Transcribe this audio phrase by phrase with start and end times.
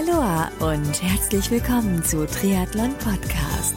[0.00, 3.74] Aloha und herzlich willkommen zu Triathlon Podcast.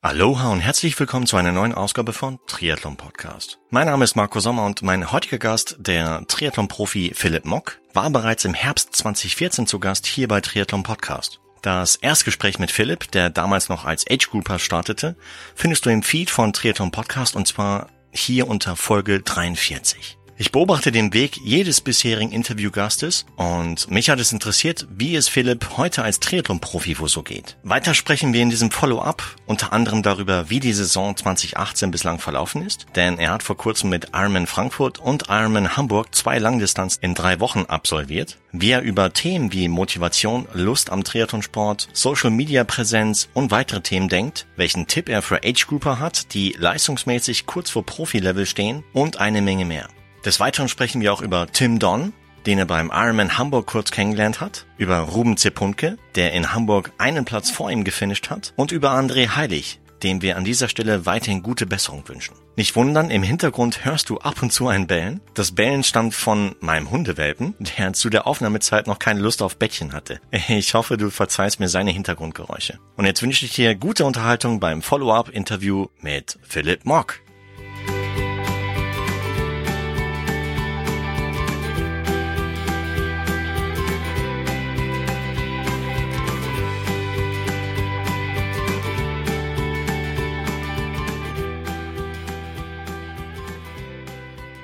[0.00, 3.60] Aloha und herzlich willkommen zu einer neuen Ausgabe von Triathlon Podcast.
[3.70, 8.44] Mein Name ist Marco Sommer und mein heutiger Gast, der Triathlon-Profi Philipp Mock, war bereits
[8.44, 11.38] im Herbst 2014 zu Gast hier bei Triathlon Podcast.
[11.62, 15.16] Das Erstgespräch mit Philipp, der damals noch als Age Grouper startete,
[15.54, 20.18] findest du im Feed von Triathlon Podcast und zwar hier unter Folge 43.
[20.36, 25.76] Ich beobachte den Weg jedes bisherigen Interviewgastes und mich hat es interessiert, wie es Philipp
[25.76, 27.56] heute als Triathlon-Profi wo so geht.
[27.62, 32.66] Weiter sprechen wir in diesem Follow-up unter anderem darüber, wie die Saison 2018 bislang verlaufen
[32.66, 37.14] ist, denn er hat vor kurzem mit Ironman Frankfurt und Ironman Hamburg zwei Langdistanz in
[37.14, 43.28] drei Wochen absolviert, wie er über Themen wie Motivation, Lust am Triathlonsport, Social Media Präsenz
[43.34, 47.86] und weitere Themen denkt, welchen Tipp er für Age Grouper hat, die leistungsmäßig kurz vor
[47.86, 49.88] Profi-Level stehen und eine Menge mehr.
[50.24, 52.14] Des Weiteren sprechen wir auch über Tim Don,
[52.46, 57.26] den er beim Ironman Hamburg kurz kennengelernt hat, über Ruben Zepunke, der in Hamburg einen
[57.26, 61.42] Platz vor ihm gefinisht hat, und über André Heilig, dem wir an dieser Stelle weiterhin
[61.42, 62.36] gute Besserung wünschen.
[62.56, 65.20] Nicht wundern, im Hintergrund hörst du ab und zu ein Bellen.
[65.34, 69.92] Das Bellen stammt von meinem Hundewelpen, der zu der Aufnahmezeit noch keine Lust auf Bettchen
[69.92, 70.20] hatte.
[70.48, 72.78] Ich hoffe, du verzeihst mir seine Hintergrundgeräusche.
[72.96, 77.23] Und jetzt wünsche ich dir gute Unterhaltung beim Follow-up-Interview mit Philipp Mock.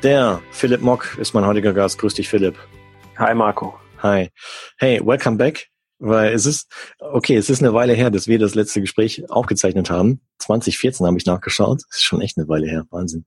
[0.03, 1.99] Der Philipp Mock ist mein heutiger Gast.
[1.99, 2.57] Grüß dich, Philipp.
[3.19, 3.75] Hi, Marco.
[3.99, 4.31] Hi.
[4.79, 5.67] Hey, welcome back.
[5.99, 9.91] Weil es ist, okay, es ist eine Weile her, dass wir das letzte Gespräch aufgezeichnet
[9.91, 10.23] haben.
[10.39, 11.83] 2014 habe ich nachgeschaut.
[11.87, 12.87] Das ist schon echt eine Weile her.
[12.89, 13.27] Wahnsinn.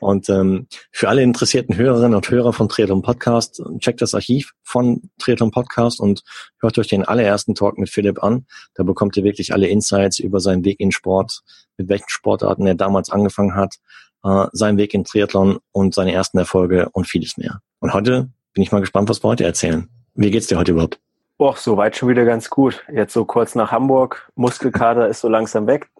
[0.00, 5.10] Und ähm, für alle interessierten Hörerinnen und Hörer von Triathlon Podcast, checkt das Archiv von
[5.18, 6.22] Triathlon Podcast und
[6.60, 8.46] hört euch den allerersten Talk mit Philipp an.
[8.74, 11.42] Da bekommt ihr wirklich alle Insights über seinen Weg in Sport,
[11.76, 13.76] mit welchen Sportarten er damals angefangen hat,
[14.24, 17.60] äh, seinen Weg in Triathlon und seine ersten Erfolge und vieles mehr.
[17.80, 19.88] Und heute bin ich mal gespannt, was wir heute erzählen.
[20.14, 20.98] Wie geht's dir heute überhaupt?
[21.38, 22.82] Och, soweit schon wieder ganz gut.
[22.90, 24.30] Jetzt so kurz nach Hamburg.
[24.34, 25.90] Muskelkater ist so langsam weg.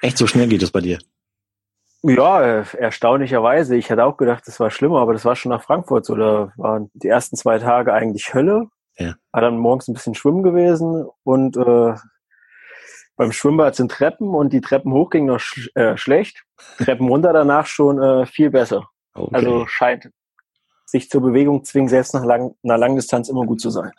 [0.00, 0.98] Echt so schnell geht es bei dir?
[2.02, 3.76] Ja, äh, erstaunlicherweise.
[3.76, 6.14] Ich hätte auch gedacht, das war schlimmer, aber das war schon nach Frankfurt so.
[6.14, 8.68] Da waren die ersten zwei Tage eigentlich Hölle.
[8.98, 9.14] Ja.
[9.32, 11.94] War dann morgens ein bisschen schwimmen gewesen und äh,
[13.16, 16.44] beim Schwimmbad sind Treppen und die Treppen hoch gingen noch sch äh, schlecht.
[16.78, 18.88] Treppen runter danach schon äh, viel besser.
[19.14, 19.34] Okay.
[19.34, 20.10] Also scheint
[20.84, 23.90] sich zur Bewegung zwingen, selbst nach lang, einer Langdistanz immer gut zu sein.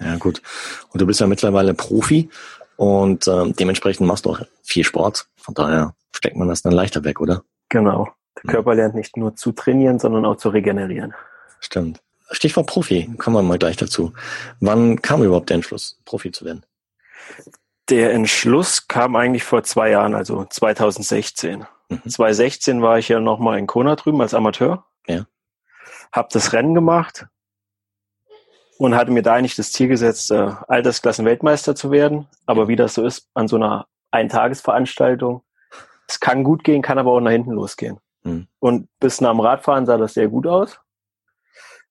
[0.00, 0.42] Ja, gut.
[0.90, 2.28] Und du bist ja mittlerweile Profi
[2.76, 5.28] und ähm, dementsprechend machst du auch viel Sport.
[5.36, 7.42] Von daher steckt man das dann leichter weg, oder?
[7.68, 8.08] Genau.
[8.42, 11.14] Der Körper lernt nicht nur zu trainieren, sondern auch zu regenerieren.
[11.60, 12.00] Stimmt.
[12.30, 14.12] Stichwort Profi, kommen wir mal gleich dazu.
[14.58, 16.64] Wann kam überhaupt der Entschluss, Profi zu werden?
[17.88, 21.66] Der Entschluss kam eigentlich vor zwei Jahren, also 2016.
[21.88, 22.08] Mhm.
[22.08, 24.84] 2016 war ich ja nochmal in Kona drüben als Amateur.
[25.06, 25.26] Ja.
[26.12, 27.26] Hab das Rennen gemacht
[28.78, 32.28] und hatte mir da eigentlich das Ziel gesetzt, äh, Altersklassenweltmeister zu werden.
[32.46, 35.42] Aber wie das so ist an so einer Eintagesveranstaltung,
[36.08, 37.98] es kann gut gehen, kann aber auch nach hinten losgehen.
[38.22, 38.46] Mhm.
[38.58, 40.78] Und bis nach dem Radfahren sah das sehr gut aus.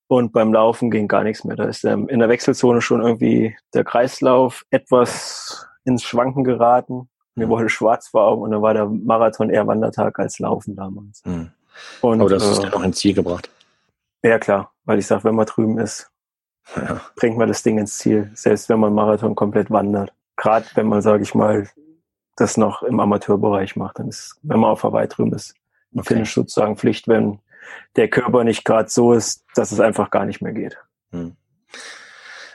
[0.07, 1.55] Und beim Laufen ging gar nichts mehr.
[1.55, 7.09] Da ist ähm, in der Wechselzone schon irgendwie der Kreislauf etwas ins Schwanken geraten.
[7.35, 11.23] Mir wurde schwarz vor Augen und dann war der Marathon eher Wandertag als Laufen damals.
[11.25, 11.51] Mhm.
[12.01, 13.49] Und, Aber das äh, ist ja noch ins Ziel gebracht.
[14.23, 14.71] Ja, klar.
[14.85, 16.11] Weil ich sage, wenn man drüben ist,
[16.75, 16.99] ja.
[17.15, 18.29] bringt man das Ding ins Ziel.
[18.33, 20.13] Selbst wenn man Marathon komplett wandert.
[20.35, 21.69] Gerade wenn man, sage ich mal,
[22.35, 25.55] das noch im Amateurbereich macht, dann ist, wenn man auf Hawaii drüben ist,
[25.95, 26.15] okay.
[26.15, 27.39] Finish sozusagen Pflicht, wenn
[27.95, 30.77] der Körper nicht gerade so ist, dass es einfach gar nicht mehr geht.
[31.11, 31.35] Hm.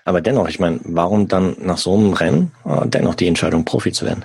[0.06, 3.93] Aber dennoch, ich meine, warum dann nach so einem Rennen äh, dennoch die Entscheidung, Profi
[3.93, 4.25] zu werden?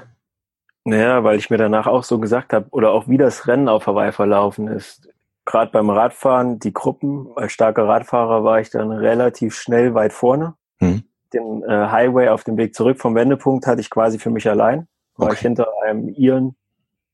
[0.85, 3.87] Naja, weil ich mir danach auch so gesagt habe, oder auch wie das Rennen auf
[3.87, 5.09] Hawaii verlaufen ist.
[5.45, 10.53] Gerade beim Radfahren, die Gruppen, als starker Radfahrer war ich dann relativ schnell weit vorne.
[10.79, 11.03] Hm.
[11.33, 14.87] Den äh, Highway auf dem Weg zurück vom Wendepunkt hatte ich quasi für mich allein
[15.21, 15.35] war okay.
[15.35, 16.55] ich hinter einem Iren,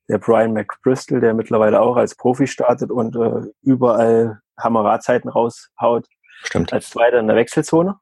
[0.10, 6.08] der Brian McBristol, der mittlerweile auch als Profi startet und äh, überall Hammerradzeiten raushaut.
[6.44, 6.72] Stimmt.
[6.72, 8.00] Als Zweiter in der Wechselzone.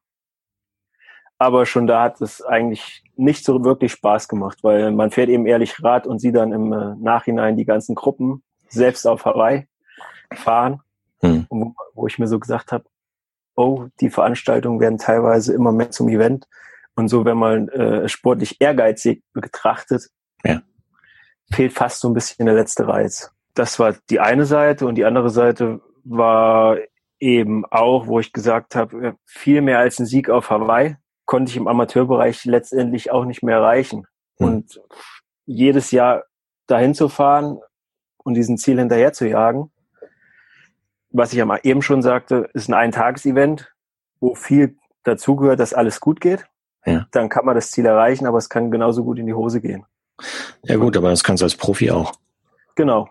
[1.38, 5.46] Aber schon da hat es eigentlich nicht so wirklich Spaß gemacht, weil man fährt eben
[5.46, 9.68] ehrlich Rad und sieht dann im äh, Nachhinein die ganzen Gruppen selbst auf Hawaii
[10.34, 10.82] fahren,
[11.22, 11.46] hm.
[11.50, 12.86] wo, wo ich mir so gesagt habe,
[13.56, 16.48] oh, die Veranstaltungen werden teilweise immer mehr zum Event
[16.96, 20.10] und so, wenn man äh, sportlich ehrgeizig betrachtet,
[20.44, 20.62] ja.
[21.52, 23.31] fehlt fast so ein bisschen der letzte Reiz.
[23.54, 26.78] Das war die eine Seite und die andere Seite war
[27.20, 31.57] eben auch, wo ich gesagt habe, viel mehr als ein Sieg auf Hawaii konnte ich
[31.57, 34.07] im Amateurbereich letztendlich auch nicht mehr erreichen.
[34.39, 34.48] Mhm.
[34.48, 34.81] Und
[35.45, 36.24] jedes Jahr
[36.68, 37.60] dahin zu fahren
[38.24, 39.72] und diesen Ziel hinterher zu jagen,
[41.10, 43.74] was ich eben schon sagte, ist ein Eintagesevent,
[44.19, 46.45] wo viel dazugehört, dass alles gut geht.
[46.86, 47.07] Ja.
[47.12, 49.86] Dann kann man das Ziel erreichen, aber es kann genauso gut in die Hose gehen.
[50.63, 52.13] Ja gut, aber das kannst du als Profi auch.
[52.75, 53.07] Genau.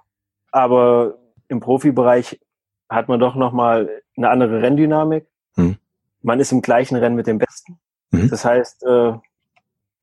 [0.50, 1.18] Aber
[1.48, 2.40] im Profibereich
[2.88, 5.26] hat man doch nochmal eine andere Renndynamik.
[5.54, 5.76] Hm.
[6.22, 7.78] Man ist im gleichen Rennen mit dem Besten.
[8.10, 8.30] Mhm.
[8.30, 9.12] Das heißt, äh,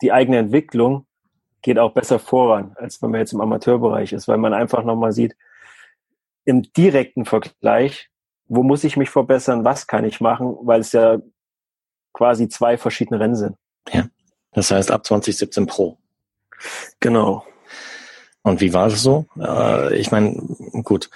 [0.02, 1.06] die eigene Entwicklung
[1.62, 5.12] geht auch besser voran, als wenn man jetzt im Amateurbereich ist, weil man einfach nochmal
[5.12, 5.36] sieht,
[6.44, 8.10] im direkten Vergleich,
[8.48, 11.20] wo muss ich mich verbessern, was kann ich machen, weil es ja
[12.14, 13.56] quasi zwei verschiedene Rennen sind.
[13.92, 14.06] Ja.
[14.52, 15.98] Das heißt ab 2017 Pro.
[17.00, 17.46] Genau.
[18.44, 19.26] Und wie war das so?
[19.40, 20.34] Äh, ich meine,
[20.84, 21.10] gut,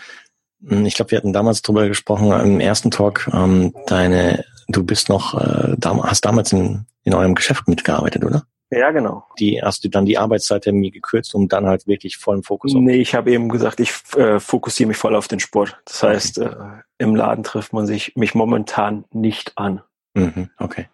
[0.67, 3.29] ich glaube, wir hatten damals drüber gesprochen im ersten Talk.
[3.33, 8.45] Ähm, deine, du bist noch, äh, hast damals in, in eurem Geschäft mitgearbeitet, oder?
[8.71, 9.23] Ja, genau.
[9.39, 12.81] Die hast du dann die Arbeitszeit mir gekürzt, um dann halt wirklich vollen Fokus auf.
[12.81, 15.79] Nee, ich habe eben gesagt, ich äh, fokussiere mich voll auf den Sport.
[15.85, 16.13] Das okay.
[16.13, 16.55] heißt, äh,
[16.97, 19.81] im Laden trifft man sich mich momentan nicht an.
[20.15, 20.87] Mhm, okay.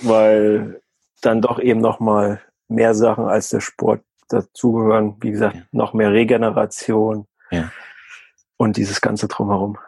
[0.00, 0.80] Weil
[1.20, 5.16] dann doch eben noch mal mehr Sachen als der Sport dazugehören.
[5.20, 5.62] Wie gesagt, ja.
[5.72, 7.70] noch mehr Regeneration ja.
[8.56, 9.78] Und dieses ganze drumherum.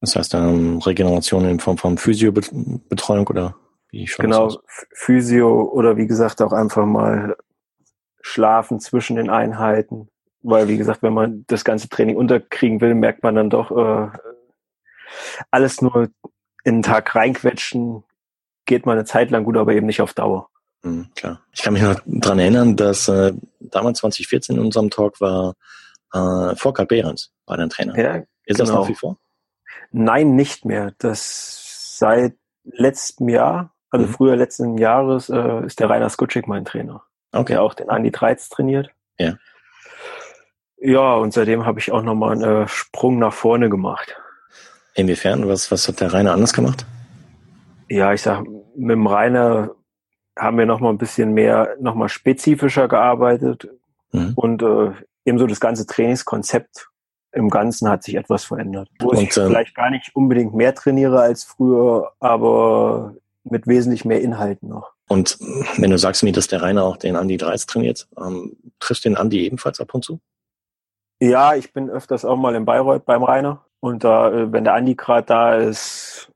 [0.00, 3.56] Das heißt, ähm, Regeneration in Form von Physiobetreuung oder?
[3.90, 4.54] Wie schon genau,
[4.92, 7.36] Physio oder wie gesagt auch einfach mal
[8.20, 10.08] schlafen zwischen den Einheiten.
[10.42, 14.10] Weil, wie gesagt, wenn man das ganze Training unterkriegen will, merkt man dann doch, äh,
[15.50, 16.08] alles nur
[16.64, 18.04] in den Tag reinquetschen,
[18.66, 20.48] geht mal eine Zeit lang gut, aber eben nicht auf Dauer.
[20.82, 21.40] Mhm, klar.
[21.52, 25.54] Ich kann mich noch dran erinnern, dass äh, damals 2014 in unserem Talk war
[26.14, 27.98] äh, Volker Behrens war dein Trainer.
[27.98, 28.58] Ja, Ist genau.
[28.58, 29.18] das nach wie vor?
[29.92, 30.92] Nein, nicht mehr.
[30.98, 32.34] Das seit
[32.64, 34.10] letztem Jahr also mhm.
[34.10, 37.04] früher letzten Jahres äh, ist der Rainer Skutschik mein Trainer.
[37.30, 37.52] Okay.
[37.52, 38.90] Der auch den Andi Dreiz trainiert.
[39.20, 39.34] Ja.
[40.78, 44.16] Ja, und seitdem habe ich auch nochmal einen äh, Sprung nach vorne gemacht.
[44.96, 45.46] Inwiefern?
[45.46, 46.84] Was, was hat der Rainer anders gemacht?
[47.88, 48.44] Ja, ich sag,
[48.74, 49.70] mit dem Rainer
[50.36, 53.68] haben wir nochmal ein bisschen mehr, nochmal spezifischer gearbeitet.
[54.10, 54.32] Mhm.
[54.34, 54.90] Und äh,
[55.24, 56.88] ebenso das ganze Trainingskonzept
[57.32, 58.88] im Ganzen hat sich etwas verändert.
[59.00, 64.20] Wo und, ich vielleicht gar nicht unbedingt mehr trainiere als früher, aber mit wesentlich mehr
[64.20, 64.92] Inhalten noch.
[65.08, 65.38] Und
[65.76, 69.10] wenn du sagst mir, dass der Rainer auch den Andi Dreiz trainiert, ähm, triffst du
[69.10, 70.20] den Andi ebenfalls ab und zu?
[71.20, 73.64] Ja, ich bin öfters auch mal in Bayreuth beim Rainer.
[73.80, 76.30] Und da, äh, wenn der Andi gerade da ist,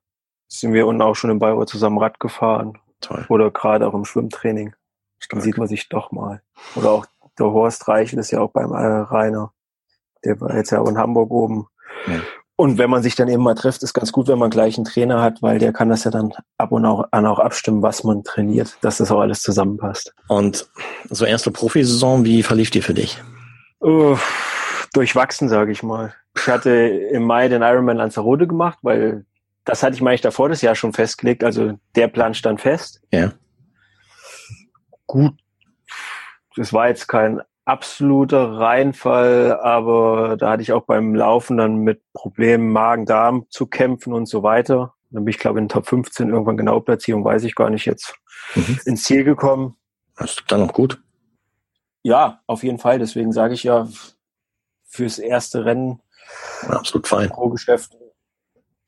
[0.49, 2.79] sind wir unten auch schon in Bayreuth zusammen Rad gefahren.
[3.01, 3.25] Toll.
[3.29, 4.75] Oder gerade auch im Schwimmtraining.
[5.19, 5.31] Stark.
[5.31, 6.43] Dann sieht man sich doch mal.
[6.75, 7.07] Oder auch
[7.39, 9.53] der Horst Reichel ist ja auch beim äh, Rainer.
[10.25, 11.67] Der war jetzt ja auch in Hamburg oben.
[12.07, 12.21] Ja.
[12.57, 14.85] Und wenn man sich dann eben mal trifft, ist ganz gut, wenn man gleich einen
[14.85, 18.25] Trainer hat, weil der kann das ja dann ab und an auch abstimmen, was man
[18.25, 20.13] trainiert, dass das auch alles zusammenpasst.
[20.27, 20.69] Und
[21.09, 23.23] so erste Profisaison, wie verlief die für dich?
[23.81, 24.17] Uh,
[24.93, 26.13] durchwachsen, sage ich mal.
[26.37, 29.25] Ich hatte im Mai den Ironman Lanzarote gemacht, weil
[29.65, 31.45] das hatte ich meine ich davor das Jahr schon festgelegt.
[31.45, 33.01] Also der Plan stand fest.
[33.13, 33.33] Ja.
[35.07, 35.35] Gut.
[36.59, 42.03] Das war jetzt kein absoluter Reinfall, aber da hatte ich auch beim Laufen dann mit
[42.15, 44.95] Problemen Magen-Darm zu kämpfen und so weiter.
[45.11, 47.87] Dann bin ich, glaube ich, in Top 15 irgendwann genau Platzierung, weiß ich gar nicht
[47.87, 48.15] jetzt,
[48.55, 48.81] mhm.
[48.87, 49.77] ins Ziel gekommen.
[50.17, 51.01] Hast du dann noch gut?
[52.03, 52.99] Ja, auf jeden Fall.
[52.99, 53.87] Deswegen sage ich ja,
[54.89, 56.01] fürs erste Rennen
[56.67, 57.29] absolut fein.
[57.29, 57.97] Pro Geschäft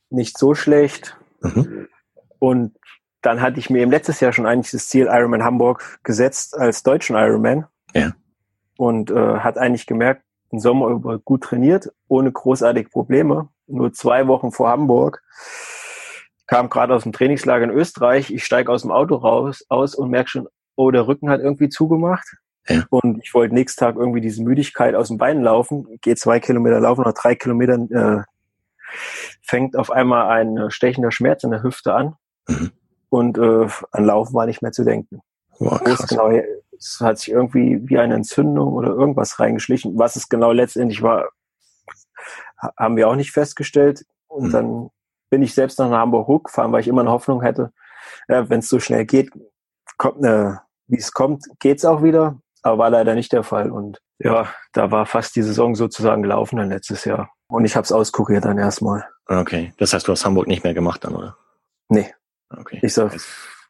[0.08, 1.16] nicht so schlecht.
[1.40, 1.86] Mhm.
[2.40, 2.76] Und
[3.22, 6.82] dann hatte ich mir im letztes Jahr schon eigentlich das Ziel Ironman Hamburg gesetzt als
[6.82, 7.66] deutschen Ironman.
[7.94, 8.12] Ja
[8.80, 13.50] und äh, hat eigentlich gemerkt, den Sommer über gut trainiert, ohne großartige Probleme.
[13.66, 15.22] Nur zwei Wochen vor Hamburg
[16.46, 18.30] kam gerade aus dem Trainingslager in Österreich.
[18.30, 21.68] Ich steige aus dem Auto raus aus und merke schon, oh, der Rücken hat irgendwie
[21.68, 22.26] zugemacht.
[22.68, 22.84] Ja.
[22.88, 26.80] Und ich wollte nächsten Tag irgendwie diese Müdigkeit aus dem Bein laufen, gehe zwei Kilometer
[26.80, 28.22] laufen, nach drei Kilometern äh,
[29.42, 32.14] fängt auf einmal ein stechender Schmerz in der Hüfte an.
[32.48, 32.70] Mhm.
[33.10, 35.20] Und äh, an Laufen war nicht mehr zu denken.
[35.58, 36.06] Boah, krass.
[36.08, 36.30] Genau,
[36.76, 39.98] es hat sich irgendwie wie eine Entzündung oder irgendwas reingeschlichen.
[39.98, 41.28] Was es genau letztendlich war,
[42.76, 44.04] haben wir auch nicht festgestellt.
[44.28, 44.52] Und mhm.
[44.52, 44.90] dann
[45.28, 47.72] bin ich selbst nach Hamburg hochgefahren, weil ich immer eine Hoffnung hätte,
[48.28, 49.30] ja, wenn es so schnell geht,
[49.98, 52.40] kommt eine, wie es kommt, geht's auch wieder.
[52.62, 53.70] Aber war leider nicht der Fall.
[53.70, 57.30] Und ja, da war fast die Saison sozusagen gelaufen dann letztes Jahr.
[57.48, 59.08] Und ich habe es auskuriert dann erstmal.
[59.26, 61.36] Okay, das heißt, du hast Hamburg nicht mehr gemacht dann, oder?
[61.88, 62.12] Nee.
[62.50, 62.80] Okay.
[62.82, 63.16] Ich sag,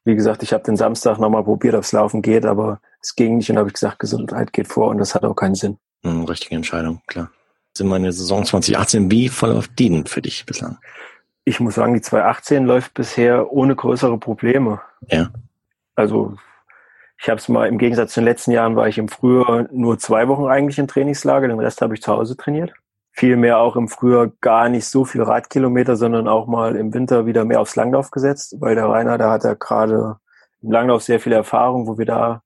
[0.05, 3.37] wie gesagt, ich habe den Samstag nochmal probiert, ob es laufen geht, aber es ging
[3.37, 5.79] nicht und habe ich gesagt, Gesundheit geht vor und das hat auch keinen Sinn.
[6.03, 7.31] Hm, richtige Entscheidung, klar.
[7.77, 10.79] Sind meine Saison 2018 wie voll auf Dienen für dich bislang?
[11.45, 14.81] ich muss sagen, die 218 läuft bisher ohne größere Probleme.
[15.09, 15.31] Ja.
[15.95, 16.37] Also
[17.21, 19.99] ich habe es mal im Gegensatz zu den letzten Jahren war ich im Frühjahr nur
[19.99, 22.73] zwei Wochen eigentlich im Trainingslager, den Rest habe ich zu Hause trainiert.
[23.13, 27.45] Vielmehr auch im Frühjahr gar nicht so viel Radkilometer, sondern auch mal im Winter wieder
[27.45, 30.17] mehr aufs Langlauf gesetzt, weil der Rainer, da hat er gerade
[30.63, 32.43] im Langlauf sehr viel Erfahrung, wo wir da,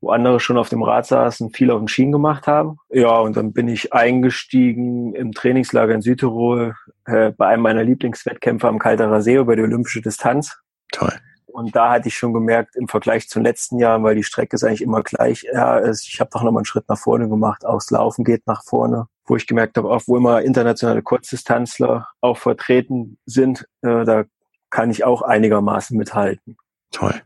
[0.00, 2.78] wo andere schon auf dem Rad saßen, viel auf den Schienen gemacht haben.
[2.88, 6.74] Ja, und dann bin ich eingestiegen im Trainingslager in Südtirol
[7.06, 10.58] äh, bei einem meiner Lieblingswettkämpfe am Kalterer See über die olympische Distanz.
[10.92, 11.12] Toll.
[11.52, 14.56] Und da hatte ich schon gemerkt, im Vergleich zu den letzten Jahren, weil die Strecke
[14.56, 17.90] ist eigentlich immer gleich, ja, ich habe doch nochmal einen Schritt nach vorne gemacht, aufs
[17.90, 23.18] Laufen geht nach vorne, wo ich gemerkt habe, auch wo immer internationale Kurzdistanzler auch vertreten
[23.26, 24.24] sind, äh, da
[24.70, 26.56] kann ich auch einigermaßen mithalten.
[26.90, 27.20] Toll.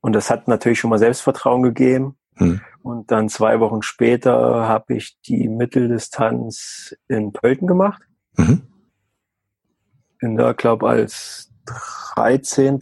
[0.00, 2.16] Und das hat natürlich schon mal Selbstvertrauen gegeben.
[2.36, 2.60] Hm.
[2.82, 8.02] Und dann zwei Wochen später habe ich die Mitteldistanz in Pölten gemacht.
[8.36, 8.62] Mhm.
[10.20, 11.50] Bin da, glaube als
[12.14, 12.78] 13.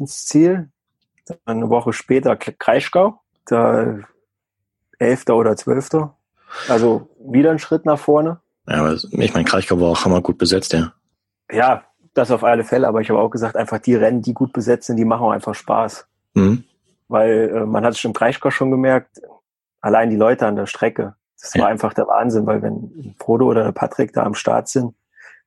[0.00, 0.70] ins Ziel.
[1.26, 3.98] Dann eine Woche später Kreischgau, da
[4.98, 5.28] 11.
[5.30, 5.90] oder 12.
[6.68, 8.40] Also wieder ein Schritt nach vorne.
[8.66, 10.92] Ja, aber ich meine, Kraichgau war auch hammer gut besetzt, ja.
[11.50, 14.52] Ja, das auf alle Fälle, aber ich habe auch gesagt, einfach die Rennen, die gut
[14.52, 16.06] besetzt sind, die machen auch einfach Spaß.
[16.34, 16.64] Mhm.
[17.08, 19.20] Weil äh, man hat es im Kreischgau schon gemerkt,
[19.80, 21.62] allein die Leute an der Strecke, das Ja.
[21.62, 24.94] war einfach der Wahnsinn, weil wenn Frodo oder der Patrick da am Start sind,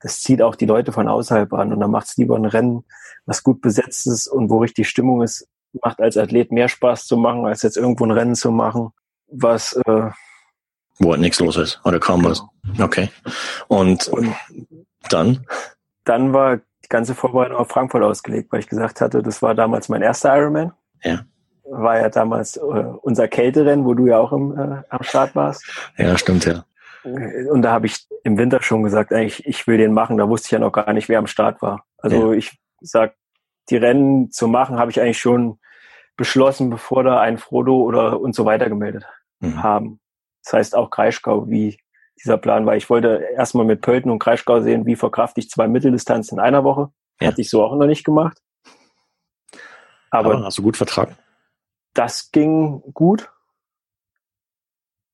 [0.04, 2.84] das zieht auch die Leute von außerhalb an und dann macht es lieber ein Rennen,
[3.26, 5.48] was gut besetzt ist und wo richtig Stimmung ist,
[5.82, 8.92] macht als Athlet mehr Spaß zu machen, als jetzt irgendwo ein Rennen zu machen,
[9.28, 10.10] was äh,
[11.00, 11.80] Wo halt nichts los ist.
[11.86, 12.44] Oder kaum was.
[12.80, 13.10] Okay.
[13.68, 14.36] Und und
[15.10, 15.46] dann?
[16.04, 19.88] dann war die ganze Vorbereitung auf Frankfurt ausgelegt, weil ich gesagt hatte, das war damals
[19.88, 20.74] mein erster Ironman.
[21.02, 21.22] Ja.
[21.64, 25.66] War ja damals äh, unser Kälterennen, wo du ja auch im, äh, am Start warst.
[25.98, 26.66] Ja, stimmt, ja.
[27.04, 30.18] Und da habe ich im Winter schon gesagt, eigentlich, ich will den machen.
[30.18, 31.86] Da wusste ich ja noch gar nicht, wer am Start war.
[31.98, 33.16] Also ich sag,
[33.70, 35.60] die Rennen zu machen, habe ich eigentlich schon
[36.16, 39.06] beschlossen, bevor da ein Frodo oder und so weiter gemeldet
[39.40, 39.64] Mhm.
[39.64, 40.00] haben.
[40.44, 41.78] Das heißt auch Kreischgau, wie
[42.24, 42.76] dieser Plan war.
[42.76, 46.64] Ich wollte erstmal mit Pölten und Kreischgau sehen, wie verkraft ich zwei Mitteldistanzen in einer
[46.64, 46.92] Woche.
[47.20, 47.28] Ja.
[47.28, 48.38] Hatte ich so auch noch nicht gemacht.
[50.12, 51.18] Aber, Aber hast du gut vertragen?
[51.96, 53.30] das ging gut.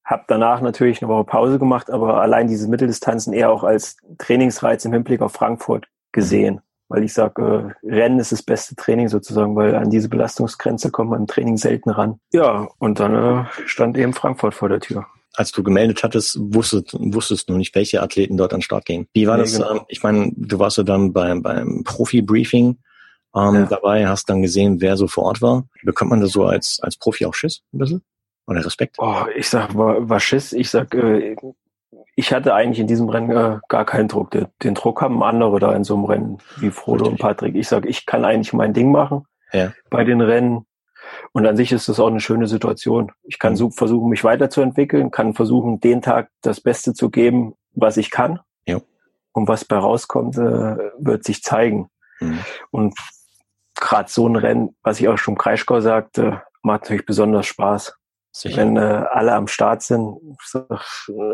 [0.10, 4.84] Hab danach natürlich eine Woche Pause gemacht, aber allein diese Mitteldistanzen eher auch als Trainingsreiz
[4.86, 6.62] im Hinblick auf Frankfurt gesehen.
[6.88, 11.12] Weil ich sage, äh, Rennen ist das beste Training sozusagen, weil an diese Belastungsgrenze kommt
[11.12, 12.20] man im Training selten ran.
[12.34, 15.06] Ja, und dann äh, stand eben Frankfurt vor der Tür.
[15.36, 19.08] Als du gemeldet hattest, wusstest, wusstest du nicht, welche Athleten dort an den Start gehen.
[19.14, 19.54] Wie war Nee, das?
[19.54, 19.72] genau.
[19.76, 22.80] ähm, Ich meine, du warst ja dann beim, beim Profi-Briefing
[23.36, 23.66] ähm, Ja.
[23.68, 25.66] dabei, hast dann gesehen, wer so vor Ort war.
[25.84, 28.02] Bekommt man da so als, als Profi auch Schiss ein bisschen?
[28.50, 28.96] Oder Respekt?
[29.00, 30.54] Oh, ich sag, war, war Schiss.
[30.54, 31.36] Ich sag, äh,
[32.16, 34.32] ich hatte eigentlich in diesem Rennen äh, gar keinen Druck.
[34.32, 37.12] Den, den Druck haben andere da in so einem Rennen, wie Frodo Richtig.
[37.12, 37.56] und Patrick.
[37.56, 39.72] Ich sag, ich kann eigentlich mein Ding machen Ja.
[39.90, 40.66] bei den Rennen.
[41.32, 43.12] Und an sich ist das auch eine schöne Situation.
[43.24, 43.72] Ich kann Mhm.
[43.72, 48.40] versuchen, mich weiterzuentwickeln, kann versuchen, den Tag das Beste zu geben, was ich kann.
[48.66, 48.80] Ja.
[49.32, 51.90] Und was bei rauskommt, äh, wird sich zeigen.
[52.20, 52.40] Mhm.
[52.72, 52.98] Und
[53.76, 57.96] gerade so ein Rennen, was ich auch schon im Kreischgau sagte, macht natürlich besonders Spaß
[58.32, 58.58] Sicher.
[58.58, 60.18] wenn äh, alle am Start sind.
[60.46, 60.70] Sag,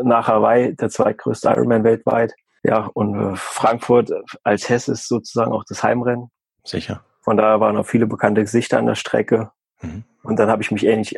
[0.03, 2.33] Nach Hawaii, der zweitgrößte Ironman weltweit.
[2.63, 4.11] Ja, und äh, Frankfurt
[4.43, 6.31] als Hesse ist sozusagen auch das Heimrennen.
[6.63, 7.03] Sicher.
[7.21, 9.51] Von daher waren auch viele bekannte Gesichter an der Strecke.
[9.81, 10.03] Mhm.
[10.23, 11.17] Und dann habe ich mich ähnlich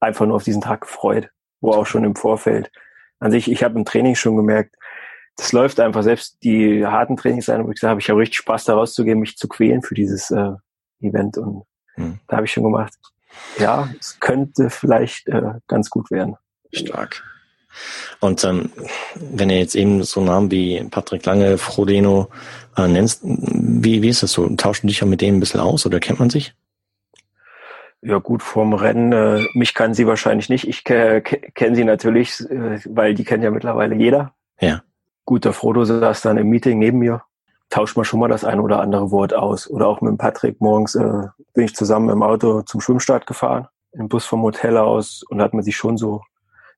[0.00, 2.70] einfach nur auf diesen Tag gefreut, wo auch schon im Vorfeld.
[3.18, 4.76] An sich, ich habe im Training schon gemerkt,
[5.36, 8.64] das läuft einfach, selbst die harten Trainings, wo ich gesagt habe, ich habe richtig Spaß
[8.64, 10.52] da rauszugehen, mich zu quälen für dieses äh,
[11.00, 11.38] Event.
[11.38, 11.64] Und
[11.98, 12.20] Mhm.
[12.28, 12.92] da habe ich schon gemacht,
[13.58, 16.36] ja, es könnte vielleicht äh, ganz gut werden.
[16.72, 17.22] Stark.
[18.20, 18.70] Und ähm,
[19.16, 22.28] wenn ihr jetzt eben so Namen wie Patrick Lange, Frodeno
[22.76, 24.48] äh, nennst, wie, wie ist das so?
[24.56, 26.54] Tauscht du dich ja mit denen ein bisschen aus oder kennt man sich?
[28.02, 30.68] Ja gut, vorm Rennen, äh, mich kann sie wahrscheinlich nicht.
[30.68, 34.34] Ich ke ke kenne sie natürlich, äh, weil die kennt ja mittlerweile jeder.
[34.60, 34.82] Ja.
[35.24, 37.22] Gut, der Frodo saß dann im Meeting neben mir.
[37.70, 39.68] Tauscht man schon mal das ein oder andere Wort aus.
[39.68, 41.22] Oder auch mit dem Patrick morgens äh,
[41.54, 45.52] bin ich zusammen im Auto zum Schwimmstart gefahren, im Bus vom Hotel aus und hat
[45.52, 46.22] man sich schon so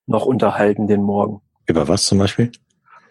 [0.07, 1.43] noch unterhalten den Morgen.
[1.67, 2.51] Über was zum Beispiel?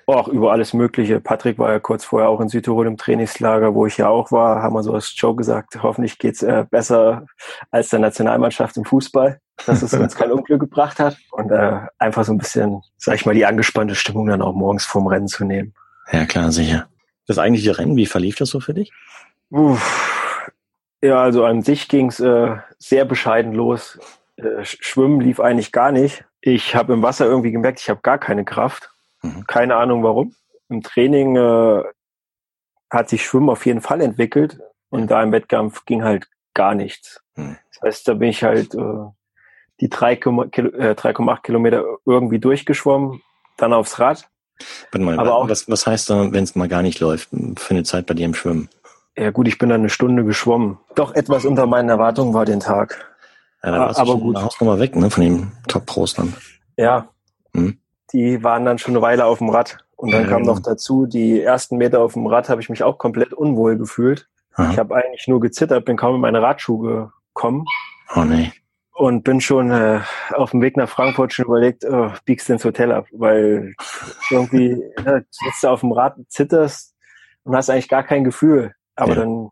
[0.08, 1.20] Auch über alles Mögliche.
[1.20, 4.64] Patrick war ja kurz vorher auch in Südtirol im Trainingslager, wo ich ja auch war,
[4.64, 7.26] haben wir so als Joe gesagt, hoffentlich geht's äh, besser
[7.72, 11.18] als der Nationalmannschaft im Fußball, dass es uns kein Unglück gebracht hat.
[11.32, 14.86] Und äh, einfach so ein bisschen, sag ich mal, die angespannte Stimmung dann auch morgens
[14.86, 15.74] vorm Rennen zu nehmen.
[16.12, 16.88] Ja, klar, sicher.
[17.28, 18.92] Das eigentliche Rennen, wie verlief das so für dich?
[19.50, 20.52] Uff.
[21.02, 24.00] Ja, also an sich ging's äh, sehr bescheiden los.
[24.38, 26.26] Äh, Sch- Schwimmen lief eigentlich gar nicht.
[26.42, 28.90] Ich habe im Wasser irgendwie gemerkt, ich habe gar keine Kraft.
[29.22, 29.46] Mhm.
[29.46, 30.34] Keine Ahnung warum.
[30.70, 31.84] Im Training äh,
[32.90, 37.22] hat sich Schwimmen auf jeden Fall entwickelt und da im Wettkampf ging halt gar nichts.
[37.36, 37.58] Hm.
[37.72, 39.06] Das heißt, da bin ich halt äh,
[39.82, 43.22] die 3,8 äh, Kilometer irgendwie durchgeschwommen,
[43.58, 44.30] dann aufs Rad.
[44.92, 47.72] Warte mal, Aber auch, was, was heißt da, wenn es mal gar nicht läuft, für
[47.72, 48.70] eine Zeit bei dir im Schwimmen?
[49.18, 50.78] Ja gut, ich bin dann eine Stunde geschwommen.
[50.96, 53.16] Doch etwas unter meinen Erwartungen war den Tag.
[53.64, 54.38] Ja, da warst aber du gut.
[54.38, 56.34] Hausnummer weg, ne, von den Top-Pros dann.
[56.78, 57.10] Ja.
[57.56, 57.80] Hm.
[58.14, 59.80] Die waren dann schon eine Weile auf dem Rad.
[59.96, 60.54] Und dann ja, kam genau.
[60.54, 64.28] noch dazu, die ersten Meter auf dem Rad habe ich mich auch komplett unwohl gefühlt.
[64.54, 64.72] Aha.
[64.72, 67.66] Ich habe eigentlich nur gezittert, bin kaum in meine Radschuhe gekommen.
[68.16, 68.52] Oh nee.
[68.98, 70.00] Und bin schon äh,
[70.34, 73.76] auf dem Weg nach Frankfurt schon überlegt, oh, biegst du ins Hotel ab, weil
[74.32, 76.96] irgendwie ja, sitzt du auf dem Rad, zitterst
[77.44, 78.74] und hast eigentlich gar kein Gefühl.
[78.96, 79.20] Aber ja.
[79.20, 79.50] dann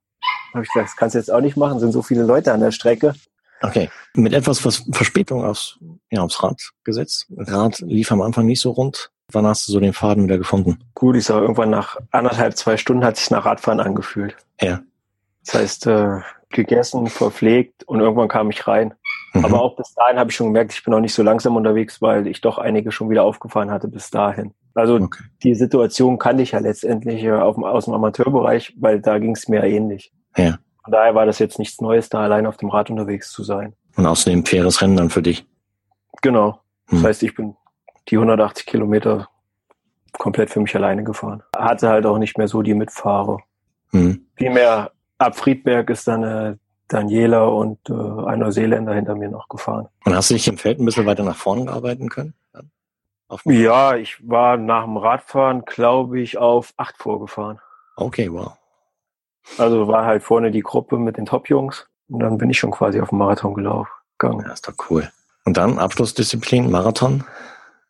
[0.54, 2.60] habe ich gesagt, das kannst du jetzt auch nicht machen, sind so viele Leute an
[2.60, 3.14] der Strecke.
[3.62, 3.90] Okay.
[4.16, 5.78] Mit etwas was Verspätung aufs,
[6.10, 7.28] ja, aufs Rad gesetzt.
[7.38, 9.12] Rad lief am Anfang nicht so rund.
[9.32, 10.80] Wann hast du so den Faden wieder gefunden?
[10.96, 14.36] Gut, ich sag irgendwann nach anderthalb, zwei Stunden hat sich nach Radfahren angefühlt.
[14.60, 14.82] Ja.
[15.46, 18.94] Das heißt, äh, gegessen, verpflegt und irgendwann kam ich rein.
[19.36, 19.46] Mhm.
[19.46, 22.02] Aber auch bis dahin habe ich schon gemerkt, ich bin noch nicht so langsam unterwegs,
[22.02, 24.54] weil ich doch einige schon wieder aufgefahren hatte bis dahin.
[24.74, 25.24] Also okay.
[25.44, 29.48] die Situation kannte ich ja letztendlich äh, auf, aus dem Amateurbereich, weil da ging es
[29.48, 30.14] mir ähnlich.
[30.38, 30.58] Ja.
[30.84, 33.74] Von daher war das jetzt nichts Neues, da allein auf dem Rad unterwegs zu sein.
[33.98, 35.46] Und außerdem faires Rennen dann für dich.
[36.22, 36.60] Genau.
[36.88, 37.06] Das hm.
[37.06, 37.56] heißt, ich bin
[38.10, 39.28] die 180 Kilometer
[40.14, 41.44] komplett für mich alleine gefahren.
[41.58, 43.40] Hatte halt auch nicht mehr so die Mitfahrer.
[43.92, 44.26] Hm.
[44.36, 46.56] Vielmehr ab Friedberg ist dann äh,
[46.88, 49.88] Daniela und äh, ein Neuseeländer hinter mir noch gefahren.
[50.06, 52.34] Und hast du dich im Feld ein bisschen weiter nach vorne arbeiten können?
[53.46, 57.60] Ja, ich war nach dem Radfahren, glaube ich, auf acht vorgefahren.
[57.96, 58.54] Okay, wow.
[59.58, 63.02] Also war halt vorne die Gruppe mit den Top-Jungs und dann bin ich schon quasi
[63.02, 63.90] auf dem Marathon gelaufen.
[64.18, 64.46] Gegangen.
[64.46, 65.10] Ja, ist doch cool.
[65.44, 67.24] Und dann Abschlussdisziplin, Marathon.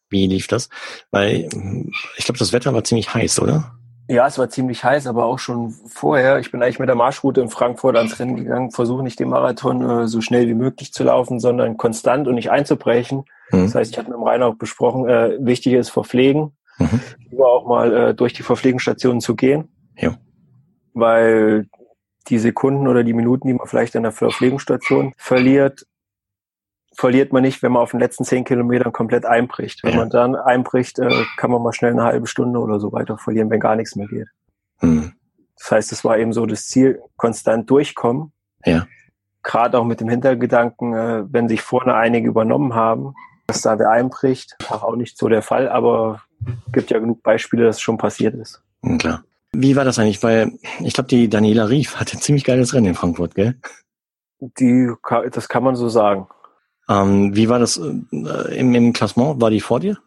[0.09, 0.69] Wie lief das?
[1.11, 1.49] Weil
[2.17, 3.75] ich glaube, das Wetter war ziemlich heiß, oder?
[4.07, 6.39] Ja, es war ziemlich heiß, aber auch schon vorher.
[6.39, 9.89] Ich bin eigentlich mit der Marschroute in Frankfurt ans Rennen gegangen, versuche nicht den Marathon
[9.89, 13.25] äh, so schnell wie möglich zu laufen, sondern konstant und nicht einzubrechen.
[13.51, 13.63] Mhm.
[13.63, 16.99] Das heißt, ich hatte mit dem Rainer auch besprochen, äh, wichtig ist verpflegen, mhm.
[17.31, 19.69] über auch mal äh, durch die Verpflegungsstationen zu gehen.
[19.97, 20.15] Ja
[20.95, 21.67] weil
[22.27, 25.85] die Sekunden oder die Minuten, die man vielleicht an der Verpflegungsstation verliert,
[26.95, 29.83] verliert man nicht, wenn man auf den letzten zehn Kilometern komplett einbricht.
[29.83, 29.99] Wenn ja.
[29.99, 33.49] man dann einbricht, äh, kann man mal schnell eine halbe Stunde oder so weiter verlieren,
[33.49, 34.27] wenn gar nichts mehr geht.
[34.81, 35.13] Mhm.
[35.57, 38.31] Das heißt, es war eben so das Ziel, konstant durchkommen.
[38.65, 38.87] Ja.
[39.43, 43.13] Gerade auch mit dem Hintergedanken, äh, wenn sich vorne einige übernommen haben,
[43.47, 46.23] dass da wer einbricht, auch nicht so der Fall, aber
[46.71, 48.61] gibt ja genug Beispiele, dass es schon passiert ist.
[48.97, 49.23] Klar.
[49.53, 50.21] Wie war das eigentlich?
[50.21, 53.55] Weil ich glaube, die Daniela Rief hatte ein ziemlich geiles Rennen in Frankfurt, gell?
[54.39, 54.91] Die,
[55.31, 56.27] das kann man so sagen.
[56.89, 59.41] Ähm, wie war das äh, im, im Klassement?
[59.41, 59.97] War die vor dir?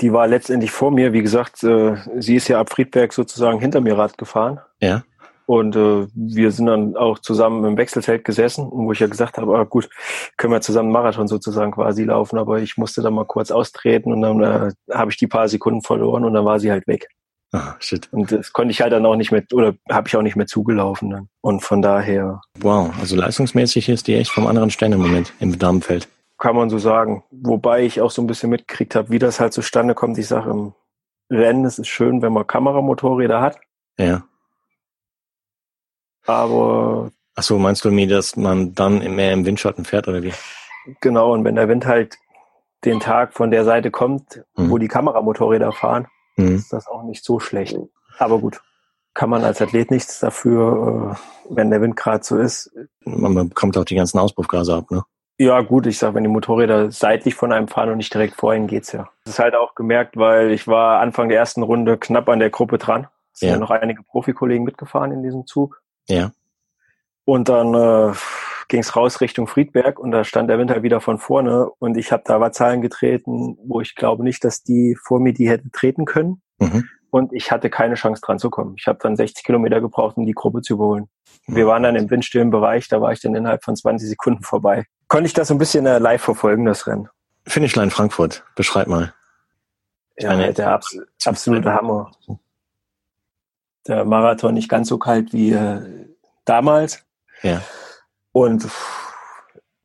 [0.00, 1.12] Die war letztendlich vor mir.
[1.12, 4.60] Wie gesagt, äh, sie ist ja ab Friedberg sozusagen hinter mir Rad gefahren.
[4.80, 5.02] Ja.
[5.44, 9.58] Und äh, wir sind dann auch zusammen im Wechselfeld gesessen, wo ich ja gesagt habe,
[9.58, 9.90] ah, gut,
[10.36, 12.38] können wir zusammen Marathon sozusagen quasi laufen.
[12.38, 15.82] Aber ich musste dann mal kurz austreten und dann äh, habe ich die paar Sekunden
[15.82, 17.08] verloren und dann war sie halt weg.
[17.52, 18.08] Ah, shit.
[18.12, 20.46] Und das konnte ich halt dann auch nicht mehr, oder habe ich auch nicht mehr
[20.46, 21.28] zugelaufen dann.
[21.42, 22.40] Und von daher.
[22.58, 26.08] Wow, also leistungsmäßig ist die echt vom anderen Stern im Moment im Damenfeld.
[26.38, 27.22] Kann man so sagen.
[27.30, 30.16] Wobei ich auch so ein bisschen mitgekriegt habe, wie das halt zustande kommt.
[30.16, 30.72] Ich sage im
[31.30, 33.60] Rennen, es ist schön, wenn man Kameramotorräder hat.
[33.98, 34.24] Ja.
[36.26, 37.10] Aber.
[37.34, 40.32] Ach so, meinst du mir, dass man dann mehr im Windschatten fährt oder wie?
[41.00, 42.16] Genau, und wenn der Wind halt
[42.84, 44.70] den Tag von der Seite kommt, mhm.
[44.70, 46.56] wo die Kameramotorräder fahren, mhm.
[46.56, 47.78] ist das auch nicht so schlecht.
[48.18, 48.60] Aber gut,
[49.14, 52.70] kann man als Athlet nichts dafür, äh, wenn der Wind gerade so ist.
[53.04, 55.02] Man bekommt auch die ganzen Auspuffgase ab, ne?
[55.38, 58.54] Ja, gut, ich sag, wenn die Motorräder seitlich von einem fahren und nicht direkt vor
[58.54, 59.08] ihnen, geht's ja.
[59.24, 62.50] Das ist halt auch gemerkt, weil ich war Anfang der ersten Runde knapp an der
[62.50, 63.08] Gruppe dran.
[63.32, 63.54] Es sind ja.
[63.54, 65.82] ja noch einige Profikollegen mitgefahren in diesem Zug.
[66.08, 66.32] Ja.
[67.24, 68.12] Und dann äh,
[68.72, 71.98] ging es raus Richtung Friedberg und da stand der Wind halt wieder von vorne und
[71.98, 75.72] ich habe da Wahrzahlen getreten, wo ich glaube nicht, dass die vor mir die hätten
[75.72, 76.40] treten können.
[76.58, 76.88] Mhm.
[77.10, 78.74] Und ich hatte keine Chance dran zu kommen.
[78.78, 81.10] Ich habe dann 60 Kilometer gebraucht, um die Gruppe zu überholen.
[81.46, 81.56] Mhm.
[81.56, 84.86] Wir waren dann im windstillen Bereich, da war ich dann innerhalb von 20 Sekunden vorbei.
[85.06, 87.10] Konnte ich das so ein bisschen äh, live verfolgen, das Rennen.
[87.46, 89.12] Finishline Frankfurt, beschreib mal.
[90.18, 92.10] Ja, Eine, der abs absolute Hammer.
[93.86, 96.06] Der Marathon nicht ganz so kalt wie äh,
[96.46, 97.04] damals.
[97.42, 97.60] Ja.
[98.32, 98.68] Und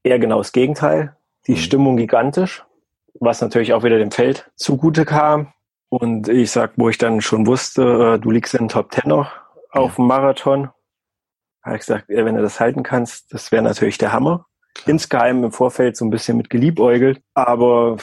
[0.04, 1.16] eher genau das Gegenteil.
[1.48, 1.58] Die mhm.
[1.58, 2.66] Stimmung gigantisch,
[3.20, 5.54] was natürlich auch wieder dem Feld zugute kam.
[5.90, 9.10] Und ich sag, wo ich dann schon wusste, äh, du liegst in den Top Ten
[9.10, 9.32] noch
[9.72, 10.70] auf dem Marathon,
[11.64, 14.46] habe ich gesagt, wenn du das halten kannst, das wäre natürlich der Hammer.
[14.74, 14.90] Klar.
[14.90, 17.98] Insgeheim im Vorfeld so ein bisschen mit geliebäugelt, aber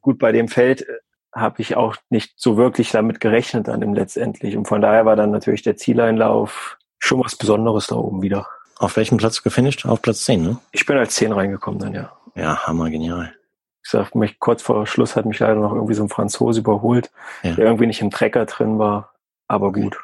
[0.00, 0.86] gut, bei dem Feld
[1.32, 4.56] habe ich auch nicht so wirklich damit gerechnet dann im letztendlich.
[4.56, 8.46] Und von daher war dann natürlich der Zieleinlauf schon was Besonderes da oben wieder.
[8.78, 9.86] Auf welchem Platz gefinisht?
[9.86, 10.58] Auf Platz 10, ne?
[10.72, 12.12] Ich bin als 10 reingekommen dann, ja.
[12.34, 13.32] Ja, hammer, genial.
[13.84, 17.10] Ich sag, mich, kurz vor Schluss hat mich leider noch irgendwie so ein Franzose überholt,
[17.42, 17.54] ja.
[17.54, 19.12] der irgendwie nicht im Trecker drin war.
[19.46, 19.98] Aber gut.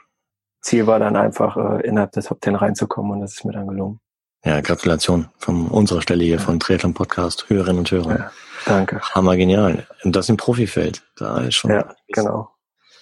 [0.60, 3.66] Ziel war dann einfach, äh, innerhalb der Top 10 reinzukommen und das ist mir dann
[3.66, 4.00] gelungen.
[4.44, 6.40] Ja, Gratulation von unserer Stelle hier ja.
[6.40, 8.18] von Triathlon Podcast, Hörerinnen und Hörer.
[8.18, 8.32] Ja,
[8.66, 9.00] danke.
[9.00, 9.86] Hammer genial.
[10.02, 11.02] Und das im Profifeld.
[11.16, 11.70] Da ist schon.
[11.70, 12.50] Ja, genau.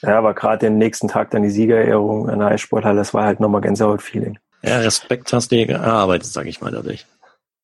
[0.02, 3.40] Ja, aber gerade den nächsten Tag dann die Siegerehrung an der Eissporthalle, das war halt
[3.40, 4.38] nochmal Gänsehaut-Feeling.
[4.62, 7.06] Ja, Respekt hast du dir erarbeitet, sag ich mal dadurch.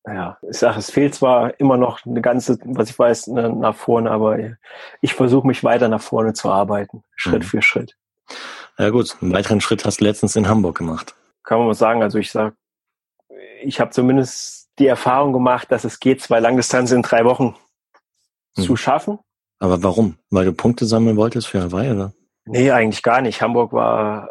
[0.07, 3.75] Ja, ich sage, es fehlt zwar immer noch eine ganze, was ich weiß, ne, nach
[3.75, 4.37] vorne, aber
[5.01, 7.47] ich versuche mich weiter nach vorne zu arbeiten, Schritt mhm.
[7.47, 7.97] für Schritt.
[8.77, 11.15] Ja gut, einen weiteren Schritt hast du letztens in Hamburg gemacht.
[11.43, 12.53] Kann man mal sagen, also ich sag,
[13.63, 17.55] ich habe zumindest die Erfahrung gemacht, dass es geht, zwei Langdistanzen in drei Wochen
[18.55, 18.61] mhm.
[18.61, 19.19] zu schaffen.
[19.59, 20.17] Aber warum?
[20.29, 22.13] Weil du Punkte sammeln wolltest für Hawaii, oder?
[22.45, 23.41] Nee, eigentlich gar nicht.
[23.41, 24.29] Hamburg war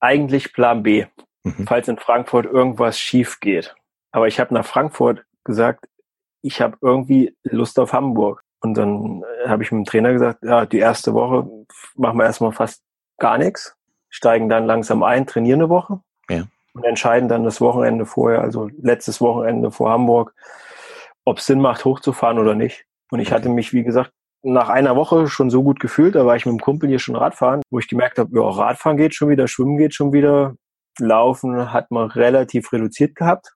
[0.00, 1.06] eigentlich Plan B,
[1.44, 1.66] mhm.
[1.66, 3.74] falls in Frankfurt irgendwas schief geht.
[4.10, 5.88] Aber ich habe nach Frankfurt gesagt,
[6.42, 8.42] ich habe irgendwie Lust auf Hamburg.
[8.60, 11.48] Und dann habe ich mit dem Trainer gesagt, ja, die erste Woche
[11.96, 12.82] machen wir erstmal fast
[13.18, 13.76] gar nichts,
[14.08, 16.44] steigen dann langsam ein, trainieren eine Woche ja.
[16.74, 20.34] und entscheiden dann das Wochenende vorher, also letztes Wochenende vor Hamburg,
[21.24, 22.84] ob es Sinn macht, hochzufahren oder nicht.
[23.10, 26.36] Und ich hatte mich, wie gesagt, nach einer Woche schon so gut gefühlt, da war
[26.36, 29.28] ich mit dem Kumpel hier schon Radfahren, wo ich gemerkt habe, ja, Radfahren geht schon
[29.28, 30.54] wieder, Schwimmen geht schon wieder,
[30.98, 33.54] Laufen hat man relativ reduziert gehabt.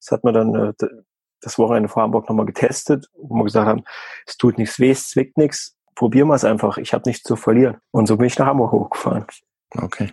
[0.00, 0.72] Das hat man dann äh,
[1.40, 3.84] das Wochenende vor Hamburg nochmal getestet, wo wir gesagt haben,
[4.26, 7.36] es tut nichts weh, es zwickt nichts, probieren wir es einfach, ich habe nichts zu
[7.36, 7.76] verlieren.
[7.90, 9.26] Und so bin ich nach Hamburg hochgefahren.
[9.76, 10.12] Okay.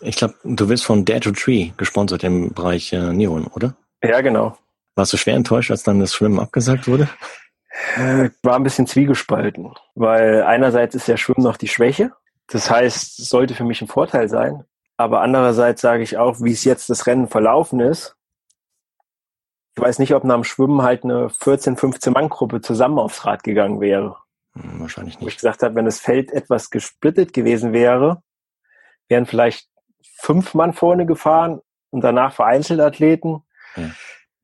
[0.00, 3.74] Ich glaube, du wirst von Dare to Tree gesponsert im Bereich äh, Neon, oder?
[4.02, 4.56] Ja, genau.
[4.94, 7.08] Warst du schwer enttäuscht, als dann das Schwimmen abgesagt wurde?
[7.96, 12.12] Äh, war ein bisschen zwiegespalten, weil einerseits ist ja Schwimmen noch die Schwäche.
[12.48, 14.64] Das heißt, es sollte für mich ein Vorteil sein.
[14.98, 18.16] Aber andererseits sage ich auch, wie es jetzt das Rennen verlaufen ist.
[19.74, 23.24] Ich weiß nicht, ob nach dem Schwimmen halt eine 14, 15 Mann Gruppe zusammen aufs
[23.24, 24.16] Rad gegangen wäre.
[24.54, 25.24] Hm, wahrscheinlich nicht.
[25.24, 28.22] Wo ich gesagt habe, wenn das Feld etwas gesplittet gewesen wäre,
[29.08, 29.70] wären vielleicht
[30.02, 33.44] fünf Mann vorne gefahren und danach vereinzelt Athleten.
[33.76, 33.90] Ja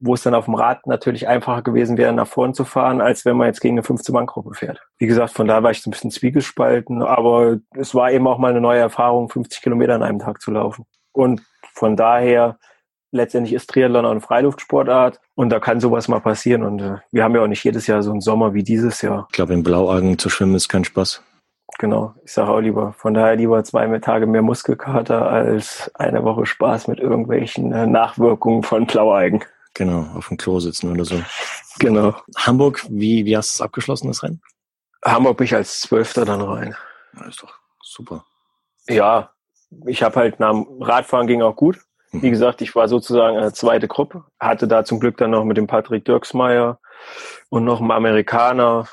[0.05, 3.25] wo es dann auf dem Rad natürlich einfacher gewesen wäre, nach vorn zu fahren, als
[3.25, 4.83] wenn man jetzt gegen eine 15-Mann-Gruppe fährt.
[4.99, 8.39] Wie gesagt, von da war ich so ein bisschen zwiegespalten, aber es war eben auch
[8.39, 10.85] mal eine neue Erfahrung, 50 Kilometer an einem Tag zu laufen.
[11.13, 12.59] Und von daher,
[13.13, 17.25] letztendlich ist Triathlon auch eine Freiluftsportart und da kann sowas mal passieren und äh, wir
[17.25, 19.27] haben ja auch nicht jedes Jahr so einen Sommer wie dieses Jahr.
[19.31, 21.23] Ich glaube, in Blauaugen zu schwimmen ist kein Spaß.
[21.79, 26.23] Genau, ich sage auch lieber, von daher lieber zwei mehr Tage mehr Muskelkater als eine
[26.23, 29.43] Woche Spaß mit irgendwelchen äh, Nachwirkungen von Blaueigen.
[29.75, 31.21] Genau, auf dem Klo sitzen oder so.
[31.81, 32.15] Genau.
[32.37, 34.41] Hamburg, wie, wie hast du es abgeschlossen, das Rennen?
[35.05, 36.77] Hamburg bin ich als Zwölfter dann rein.
[37.15, 38.25] Ja, ist doch super.
[38.89, 39.33] Ja,
[39.87, 41.81] ich habe halt nach dem Radfahren ging auch gut.
[42.13, 42.23] Mhm.
[42.23, 44.25] Wie gesagt, ich war sozusagen eine zweite Gruppe.
[44.39, 46.79] Hatte da zum Glück dann noch mit dem Patrick Dirksmeier
[47.49, 48.87] und noch einem Amerikaner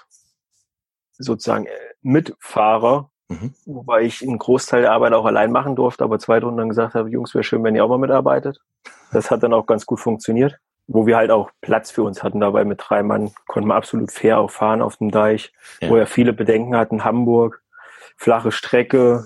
[1.20, 3.54] sozusagen äh, Mitfahrer, mhm.
[3.66, 6.96] wobei ich einen Großteil der Arbeit auch allein machen durfte, aber zwei Runden dann gesagt
[6.96, 8.60] habe, Jungs, wäre schön, wenn ihr auch mal mitarbeitet.
[9.12, 12.40] Das hat dann auch ganz gut funktioniert wo wir halt auch Platz für uns hatten
[12.40, 15.90] dabei mit drei Mann, konnten wir absolut fair auch fahren auf dem Deich, ja.
[15.90, 17.62] wo ja viele Bedenken hatten, Hamburg,
[18.18, 19.26] flache Strecke,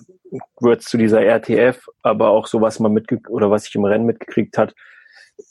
[0.60, 4.06] wird zu dieser RTF, aber auch so, was man mitge oder was ich im Rennen
[4.06, 4.74] mitgekriegt hat,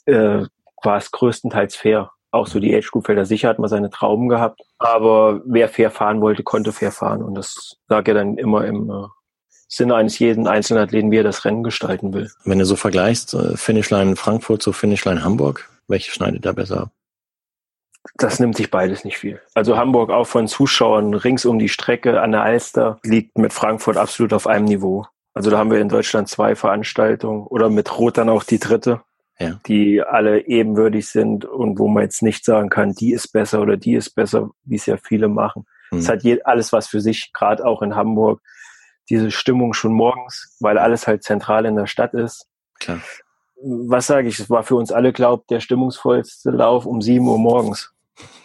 [0.05, 0.45] äh,
[0.83, 2.11] war es größtenteils fair.
[2.31, 5.89] Auch so die Age Group Felder sicher hat man seine Trauben gehabt, aber wer fair
[5.89, 9.07] fahren wollte, konnte fair fahren und das lag ja dann immer im äh,
[9.67, 12.29] Sinne eines jeden einzelnen Athleten, wie er das Rennen gestalten will.
[12.43, 16.91] Wenn du so vergleichst, äh, Finishline Frankfurt zu Finishline Hamburg, welche schneidet da besser ab?
[18.15, 19.41] Das nimmt sich beides nicht viel.
[19.55, 23.97] Also Hamburg auch von Zuschauern rings um die Strecke an der Alster liegt mit Frankfurt
[23.97, 25.05] absolut auf einem Niveau.
[25.33, 29.01] Also da haben wir in Deutschland zwei Veranstaltungen oder mit Rot dann auch die dritte,
[29.39, 29.59] ja.
[29.65, 33.75] die alle ebenwürdig sind und wo man jetzt nicht sagen kann, die ist besser oder
[33.75, 35.65] die ist besser, wie es ja viele machen.
[35.91, 35.97] Mhm.
[35.97, 38.41] Es hat je, alles was für sich, gerade auch in Hamburg,
[39.09, 42.47] diese Stimmung schon morgens, weil alles halt zentral in der Stadt ist.
[42.79, 43.01] Klar
[43.61, 47.39] was sage ich, es war für uns alle, glaubt, der stimmungsvollste Lauf um sieben Uhr
[47.39, 47.91] morgens.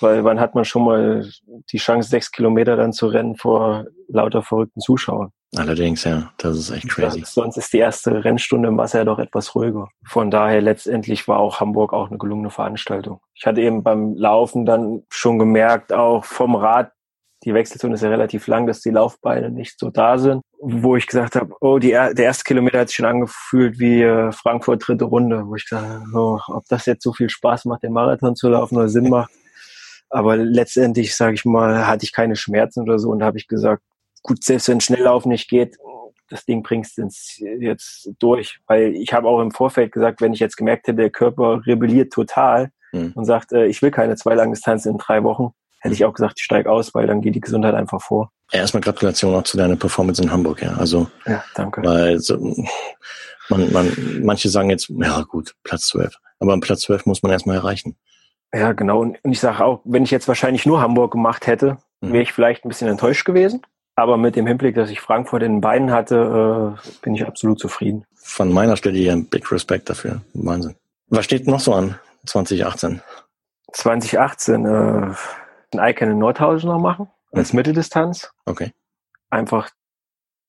[0.01, 1.29] Weil wann hat man schon mal
[1.71, 5.33] die Chance, sechs Kilometer dann zu rennen vor lauter verrückten Zuschauern?
[5.57, 7.25] Allerdings, ja, das ist echt crazy.
[7.25, 9.89] sonst ist die erste Rennstunde im Wasser ja doch etwas ruhiger.
[10.05, 13.21] Von daher letztendlich war auch Hamburg auch eine gelungene Veranstaltung.
[13.35, 16.93] Ich hatte eben beim Laufen dann schon gemerkt, auch vom Rad,
[17.45, 20.43] die Wechselzone ist ja relativ lang, dass die Laufbeine nicht so da sind.
[20.59, 24.31] Wo ich gesagt habe, oh, die, der erste Kilometer hat sich schon angefühlt wie äh,
[24.33, 27.83] Frankfurt dritte Runde, wo ich gesagt habe, oh, ob das jetzt so viel Spaß macht,
[27.83, 29.31] den Marathon zu laufen oder Sinn macht,
[30.11, 33.83] Aber letztendlich, sage ich mal, hatte ich keine Schmerzen oder so und habe ich gesagt,
[34.23, 35.79] gut, selbst wenn Schnelllaufen nicht geht,
[36.29, 37.09] das Ding bringst du
[37.61, 38.61] jetzt durch.
[38.67, 42.13] Weil ich habe auch im Vorfeld gesagt, wenn ich jetzt gemerkt hätte, der Körper rebelliert
[42.13, 43.13] total mhm.
[43.15, 46.35] und sagt, äh, ich will keine zwei Langdistanzen in drei Wochen, hätte ich auch gesagt,
[46.39, 48.31] ich steige aus, weil dann geht die Gesundheit einfach vor.
[48.53, 50.75] Erstmal Gratulation auch zu deiner Performance in Hamburg, ja.
[50.75, 51.83] Also, ja, danke.
[51.83, 52.37] Weil so,
[53.49, 56.15] man, man, manche sagen jetzt, ja gut, Platz 12.
[56.39, 57.97] Aber am Platz 12 muss man erstmal erreichen.
[58.53, 59.01] Ja, genau.
[59.01, 62.13] Und ich sage auch, wenn ich jetzt wahrscheinlich nur Hamburg gemacht hätte, mhm.
[62.13, 63.63] wäre ich vielleicht ein bisschen enttäuscht gewesen.
[63.97, 67.59] Aber mit dem Hinblick, dass ich Frankfurt in den Beinen hatte, äh, bin ich absolut
[67.59, 68.05] zufrieden.
[68.15, 70.23] Von meiner Stelle hier ein Big Respect dafür.
[70.33, 70.75] Wahnsinn.
[71.09, 73.03] Was steht noch so an 2018?
[73.73, 75.13] 2018 äh,
[75.73, 77.59] ein Icon in Nordhausen noch machen, als mhm.
[77.59, 78.33] Mitteldistanz.
[78.47, 78.73] Okay.
[79.31, 79.71] Einfach,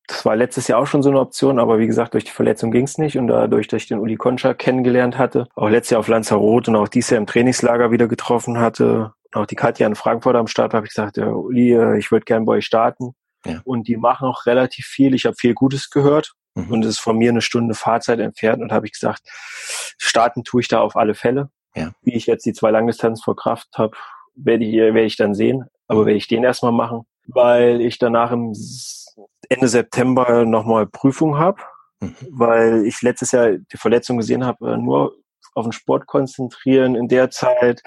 [0.08, 2.72] das war letztes Jahr auch schon so eine Option, aber wie gesagt, durch die Verletzung
[2.72, 6.00] ging es nicht und dadurch, dass ich den Uli Concha kennengelernt hatte, auch letztes Jahr
[6.00, 9.96] auf Lanzarote und auch dieses Jahr im Trainingslager wieder getroffen hatte, auch die Katja in
[9.96, 13.16] Frankfurt am Start, habe ich gesagt, ja, Uli, äh, ich würde gern bei euch starten.
[13.46, 13.62] Ja.
[13.64, 15.16] Und die machen auch relativ viel.
[15.16, 16.72] Ich habe viel Gutes gehört mhm.
[16.72, 19.22] und es ist von mir eine Stunde Fahrzeit entfernt und habe ich gesagt,
[19.98, 21.50] starten tue ich da auf alle Fälle.
[21.76, 21.92] Ja.
[22.02, 23.96] Wie ich jetzt die zwei Langdistanz vor Kraft habe,
[24.36, 25.66] werde ich, werde ich dann sehen.
[25.88, 28.54] Aber werde ich den erstmal machen, weil ich danach im
[29.50, 31.62] Ende September nochmal Prüfung habe,
[32.00, 32.16] mhm.
[32.30, 35.14] weil ich letztes Jahr die Verletzung gesehen habe, äh, nur
[35.54, 37.84] auf den Sport konzentrieren in der Zeit.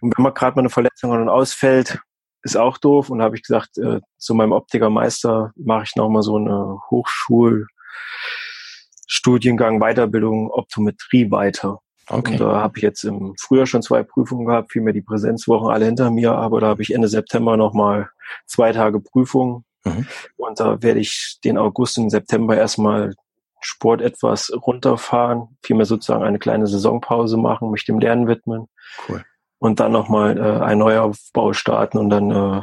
[0.00, 2.00] Und wenn man gerade mal eine Verletzung hat und ausfällt,
[2.42, 3.10] ist auch doof.
[3.10, 10.50] Und habe ich gesagt, äh, zu meinem Optikermeister mache ich nochmal so eine Hochschulstudiengang Weiterbildung
[10.50, 11.80] Optometrie weiter.
[12.08, 12.32] Okay.
[12.32, 15.86] Und da habe ich jetzt im Frühjahr schon zwei Prüfungen gehabt, vielmehr die Präsenzwochen alle
[15.86, 18.10] hinter mir, aber da habe ich Ende September nochmal
[18.46, 19.64] zwei Tage Prüfung.
[19.84, 20.06] Mhm.
[20.36, 23.14] Und da werde ich den August und September erstmal
[23.60, 28.68] Sport etwas runterfahren, vielmehr sozusagen eine kleine Saisonpause machen, mich dem Lernen widmen.
[29.08, 29.24] Cool.
[29.58, 32.62] Und dann nochmal äh, ein Neuaufbau starten und dann äh,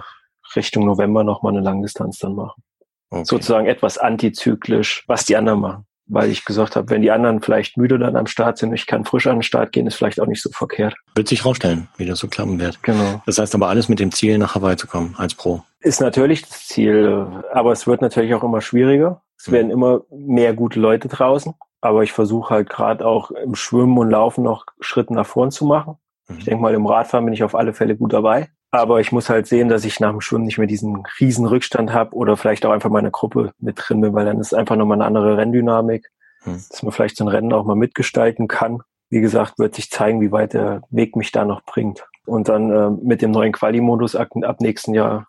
[0.56, 2.62] Richtung November nochmal eine Langdistanz dann machen.
[3.10, 3.26] Okay.
[3.26, 7.78] Sozusagen etwas antizyklisch, was die anderen machen weil ich gesagt habe, wenn die anderen vielleicht
[7.78, 10.26] müde dann am Start sind, ich kann frisch an den Start gehen, ist vielleicht auch
[10.28, 10.96] nicht so verkehrt.
[11.16, 12.82] Wird sich rausstellen, wie das so klappen wird.
[12.84, 13.22] Genau.
[13.26, 15.64] Das heißt aber alles mit dem Ziel, nach Hawaii zu kommen als Pro.
[15.80, 19.22] Ist natürlich das Ziel, aber es wird natürlich auch immer schwieriger.
[19.38, 19.52] Es mhm.
[19.54, 24.10] werden immer mehr gute Leute draußen, aber ich versuche halt gerade auch im Schwimmen und
[24.10, 25.96] Laufen noch Schritte nach vorn zu machen.
[26.28, 26.38] Mhm.
[26.38, 28.50] Ich denke mal, im Radfahren bin ich auf alle Fälle gut dabei.
[28.72, 31.92] Aber ich muss halt sehen, dass ich nach dem Schwimmen nicht mehr diesen riesen Rückstand
[31.92, 34.98] habe oder vielleicht auch einfach meine Gruppe mit drin bin, weil dann ist einfach nochmal
[34.98, 36.10] eine andere Renndynamik,
[36.44, 36.54] hm.
[36.70, 38.82] dass man vielleicht so ein Rennen auch mal mitgestalten kann.
[39.10, 42.06] Wie gesagt, wird sich zeigen, wie weit der Weg mich da noch bringt.
[42.26, 45.28] Und dann äh, mit dem neuen Quali-Modus ab, ab nächsten Jahr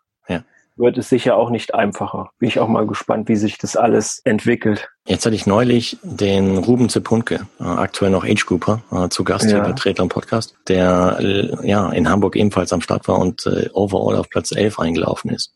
[0.77, 2.31] wird es sicher auch nicht einfacher.
[2.39, 4.91] Bin ich auch mal gespannt, wie sich das alles entwickelt.
[5.07, 9.45] Jetzt hatte ich neulich den Ruben Zepunke, äh, aktuell noch Age Grouper, äh, zu Gast
[9.45, 9.57] ja.
[9.57, 14.17] hier bei Tretler Podcast, der äh, ja in Hamburg ebenfalls am Start war und overall
[14.17, 15.55] auf Platz 11 eingelaufen ist.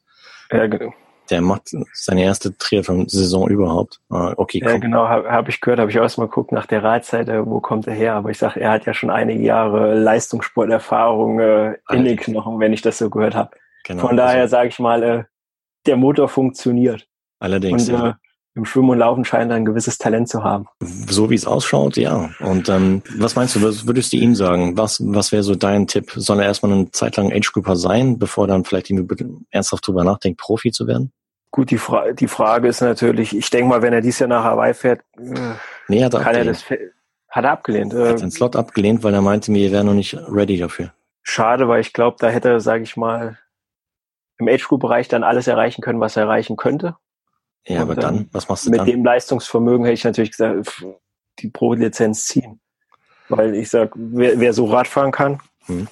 [0.50, 0.92] Ja, genau.
[1.30, 4.00] Der macht seine erste Triathlon-Saison überhaupt.
[4.08, 7.28] Okay, ja, genau, habe hab ich gehört, habe ich auch erstmal geguckt nach der Radzeit,
[7.28, 8.14] äh, wo kommt er her?
[8.14, 12.72] Aber ich sage, er hat ja schon einige Jahre Leistungssporterfahrung äh, in den Knochen, wenn
[12.72, 13.50] ich das so gehört habe.
[13.86, 15.24] Genau, Von daher also, sage ich mal, äh,
[15.86, 17.06] der Motor funktioniert.
[17.38, 17.88] Allerdings.
[17.88, 18.12] Und äh,
[18.56, 20.66] im Schwimmen und Laufen scheint er ein gewisses Talent zu haben.
[20.80, 22.30] So wie es ausschaut, ja.
[22.40, 24.76] Und ähm, was meinst du, was würdest du ihm sagen?
[24.78, 26.10] Was, was wäre so dein Tipp?
[26.16, 28.90] Soll er erstmal eine Zeit lang Age Grouper sein, bevor dann vielleicht
[29.50, 31.12] ernsthaft drüber nachdenkt, Profi zu werden?
[31.52, 34.42] Gut, die, Fra die Frage ist natürlich, ich denke mal, wenn er dieses Jahr nach
[34.42, 35.52] Hawaii fährt, äh,
[35.88, 36.46] nee, hat er kann abgelehnt.
[36.46, 36.64] er das
[37.28, 37.92] hat er abgelehnt.
[37.92, 40.92] Er hat den Slot abgelehnt, weil er meinte, wir wären noch nicht ready dafür.
[41.22, 43.38] Schade, weil ich glaube, da hätte er, sage ich mal,
[44.38, 46.96] im Age-Group-Bereich dann alles erreichen können, was er erreichen könnte.
[47.66, 48.86] Ja, aber dann, was machst du mit dann?
[48.86, 50.84] Mit dem Leistungsvermögen hätte ich natürlich gesagt,
[51.40, 52.60] die Pro-Lizenz ziehen.
[53.28, 55.88] Weil ich sag, wer, wer so Radfahren kann, hm.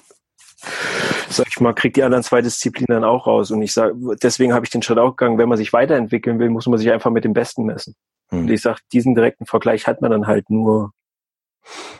[1.29, 3.51] sag ich mal, kriegt die anderen zwei Disziplinen dann auch raus.
[3.51, 6.49] Und ich sage, deswegen habe ich den Schritt auch gegangen, wenn man sich weiterentwickeln will,
[6.49, 7.95] muss man sich einfach mit dem Besten messen.
[8.29, 8.41] Hm.
[8.41, 10.93] Und ich sage, diesen direkten Vergleich hat man dann halt nur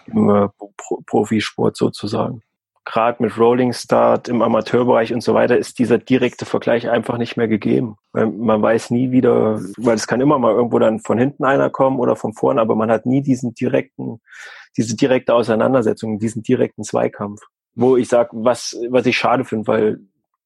[0.05, 0.47] im äh,
[1.05, 2.43] Profisport sozusagen
[2.85, 7.35] gerade mit Rolling Start im Amateurbereich und so weiter ist dieser direkte Vergleich einfach nicht
[7.35, 7.97] mehr gegeben.
[8.13, 11.99] Man weiß nie wieder, weil es kann immer mal irgendwo dann von hinten einer kommen
[11.99, 14.21] oder von vorne, aber man hat nie diesen direkten,
[14.77, 17.41] diese direkte Auseinandersetzung, diesen direkten Zweikampf.
[17.73, 19.99] Wo ich sage, was, was ich schade finde, weil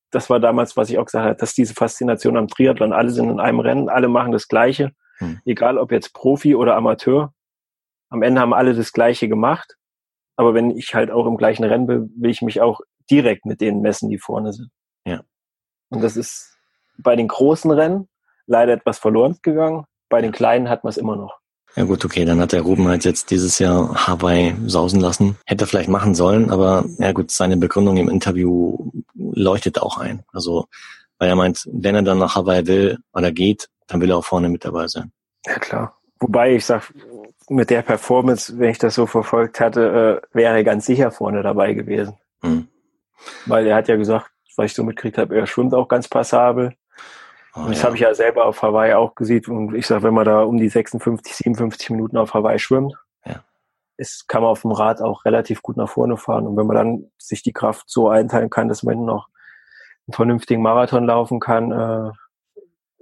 [0.10, 3.30] das war damals, was ich auch gesagt habe, dass diese Faszination am Triathlon, alle sind
[3.30, 5.40] in einem Rennen, alle machen das Gleiche, hm.
[5.46, 7.34] egal ob jetzt Profi oder Amateur.
[8.10, 9.76] Am Ende haben alle das Gleiche gemacht
[10.40, 12.80] aber wenn ich halt auch im gleichen Rennen bin, will ich mich auch
[13.12, 14.70] direkt mit denen messen, die vorne sind.
[15.06, 15.20] Ja.
[15.90, 16.56] Und das ist
[16.98, 18.08] bei den großen Rennen
[18.48, 19.84] leider etwas verloren gegangen.
[20.08, 21.40] Bei den kleinen hat man es immer noch.
[21.76, 25.38] Ja gut, okay, dann hat der Ruben halt jetzt dieses Jahr Hawaii sausen lassen.
[25.46, 28.78] Hätte er vielleicht machen sollen, aber ja gut, seine Begründung im Interview
[29.16, 30.24] leuchtet auch ein.
[30.32, 30.68] Also,
[31.18, 34.26] weil er meint, wenn er dann nach Hawaii will oder geht, dann will er auch
[34.26, 35.12] vorne mit dabei sein.
[35.46, 35.98] Ja, klar.
[36.22, 36.94] Wobei ich sag,
[37.50, 41.42] mit der Performance, wenn ich das so verfolgt hatte, äh, wäre er ganz sicher vorne
[41.42, 42.18] dabei gewesen.
[42.42, 42.68] Mhm.
[43.46, 46.74] Weil er hat ja gesagt, was ich so mitgekriegt habe, er schwimmt auch ganz passabel.
[47.56, 47.86] Oh, und das ja.
[47.86, 49.46] habe ich ja selber auf Hawaii auch gesehen.
[49.48, 52.94] Und ich sag, wenn man da um die 56, 57 Minuten auf Hawaii schwimmt,
[53.26, 53.44] ja.
[53.98, 56.46] ist, kann man auf dem Rad auch relativ gut nach vorne fahren.
[56.46, 59.28] Und wenn man dann sich die Kraft so einteilen kann, dass man noch
[60.08, 62.12] einen vernünftigen Marathon laufen kann, äh,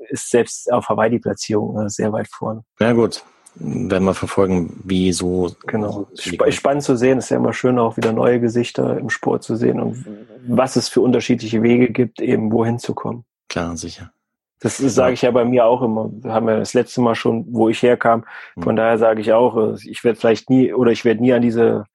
[0.10, 2.64] ist selbst auf Hawaii die Platzierung äh, sehr weit vorne.
[2.80, 3.24] Ja gut,
[3.60, 5.52] werden wir verfolgen, wie so.
[5.66, 6.08] Genau.
[6.14, 9.56] Sp spannend zu sehen, ist ja immer schön, auch wieder neue Gesichter im Sport zu
[9.56, 10.06] sehen und
[10.48, 13.26] was es für unterschiedliche Wege gibt, eben wohin zu kommen.
[13.50, 14.12] Klar, sicher.
[14.60, 16.10] Das sage ich ja bei mir auch immer.
[16.12, 18.26] Wir haben ja das letzte Mal schon, wo ich herkam.
[18.60, 18.78] Von mhm.
[18.78, 21.86] daher sage ich auch, äh, ich werde vielleicht nie oder ich werde nie an diese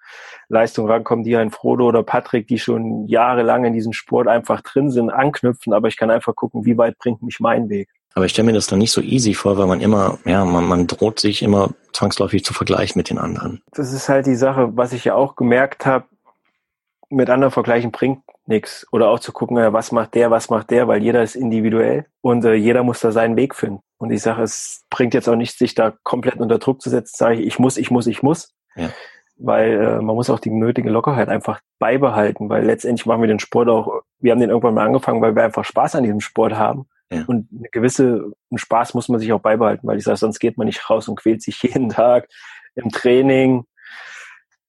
[0.48, 4.90] Leistung rankommen, die ein Frodo oder Patrick, die schon jahrelang in diesem Sport einfach drin
[4.90, 5.72] sind, anknüpfen.
[5.72, 7.88] Aber ich kann einfach gucken, wie weit bringt mich mein Weg.
[8.14, 10.64] Aber ich stelle mir das dann nicht so easy vor, weil man immer, ja, man,
[10.64, 13.62] man droht sich immer zwangsläufig zu vergleichen mit den anderen.
[13.72, 16.04] Das ist halt die Sache, was ich ja auch gemerkt habe,
[17.08, 18.86] mit anderen vergleichen bringt nichts.
[18.90, 22.44] Oder auch zu gucken, was macht der, was macht der, weil jeder ist individuell und
[22.44, 23.80] äh, jeder muss da seinen Weg finden.
[23.98, 27.14] Und ich sage, es bringt jetzt auch nichts, sich da komplett unter Druck zu setzen,
[27.16, 28.52] sage ich, ich muss, ich muss, ich muss.
[28.74, 28.88] Ja.
[29.36, 33.38] Weil äh, man muss auch die nötige Lockerheit einfach beibehalten, weil letztendlich machen wir den
[33.38, 36.54] Sport auch, wir haben den irgendwann mal angefangen, weil wir einfach Spaß an diesem Sport
[36.54, 36.86] haben.
[37.12, 37.24] Ja.
[37.26, 40.66] Und eine gewisse Spaß muss man sich auch beibehalten, weil ich sage, sonst geht man
[40.66, 42.28] nicht raus und quält sich jeden Tag
[42.74, 43.64] im Training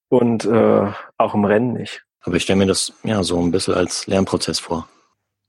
[0.10, 2.04] und äh, auch im Rennen nicht.
[2.22, 4.88] Aber ich stelle mir das ja so ein bisschen als Lernprozess vor.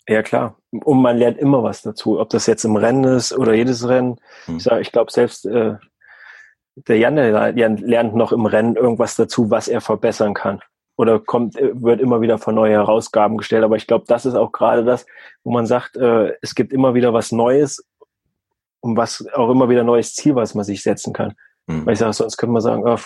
[0.09, 0.57] Ja, klar.
[0.71, 4.21] Und man lernt immer was dazu, ob das jetzt im Rennen ist oder jedes Rennen.
[4.47, 4.57] Hm.
[4.59, 5.75] Ich, sag, ich glaube, selbst äh,
[6.77, 10.61] der Jan, der lernt noch im Rennen irgendwas dazu, was er verbessern kann
[10.97, 13.65] oder kommt, äh, wird immer wieder vor neue Herausgaben gestellt.
[13.65, 15.07] Aber ich glaube, das ist auch gerade das,
[15.43, 17.85] wo man sagt, äh, es gibt immer wieder was Neues
[18.81, 21.35] und was auch immer wieder neues Ziel, was man sich setzen kann.
[21.67, 21.87] Mhm.
[21.87, 22.99] Weil ich sage, sonst könnte man sagen, oh,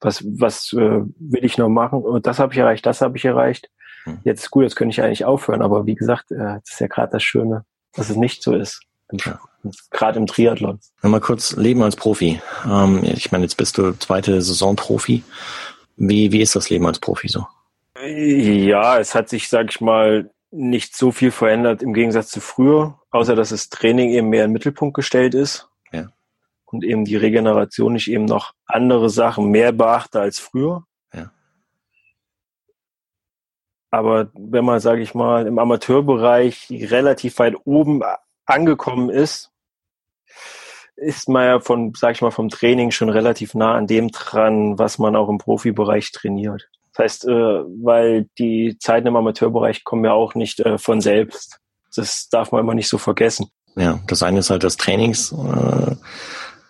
[0.00, 2.02] was, was äh, will ich noch machen?
[2.02, 3.70] Und das habe ich erreicht, das habe ich erreicht.
[4.04, 4.20] Mhm.
[4.24, 5.62] Jetzt gut, jetzt könnte ich eigentlich aufhören.
[5.62, 8.82] Aber wie gesagt, äh, das ist ja gerade das Schöne, dass es nicht so ist.
[9.12, 9.40] Ja.
[9.90, 10.80] Gerade im Triathlon.
[11.02, 12.40] Mal kurz Leben als Profi.
[12.66, 15.22] Ähm, ich meine, jetzt bist du zweite Saison Profi.
[15.96, 17.46] Wie, wie ist das Leben als Profi so?
[18.02, 23.00] Ja, es hat sich, sag ich mal, nicht so viel verändert im Gegensatz zu früher,
[23.10, 25.68] außer dass das Training eben mehr im Mittelpunkt gestellt ist.
[25.92, 26.08] Ja.
[26.64, 30.84] Und eben die Regeneration ich eben noch andere Sachen mehr beachte als früher.
[31.12, 31.30] Ja.
[33.90, 38.02] Aber wenn man, sage ich mal, im Amateurbereich relativ weit oben
[38.44, 39.50] angekommen ist,
[40.96, 44.78] ist man ja von, sag ich mal, vom Training schon relativ nah an dem dran,
[44.78, 46.68] was man auch im Profibereich trainiert.
[46.94, 51.58] Das heißt, äh, weil die Zeiten im Amateurbereich kommen ja auch nicht äh, von selbst.
[51.94, 53.48] Das darf man immer nicht so vergessen.
[53.76, 55.96] Ja, das eine ist halt das Trainings, äh,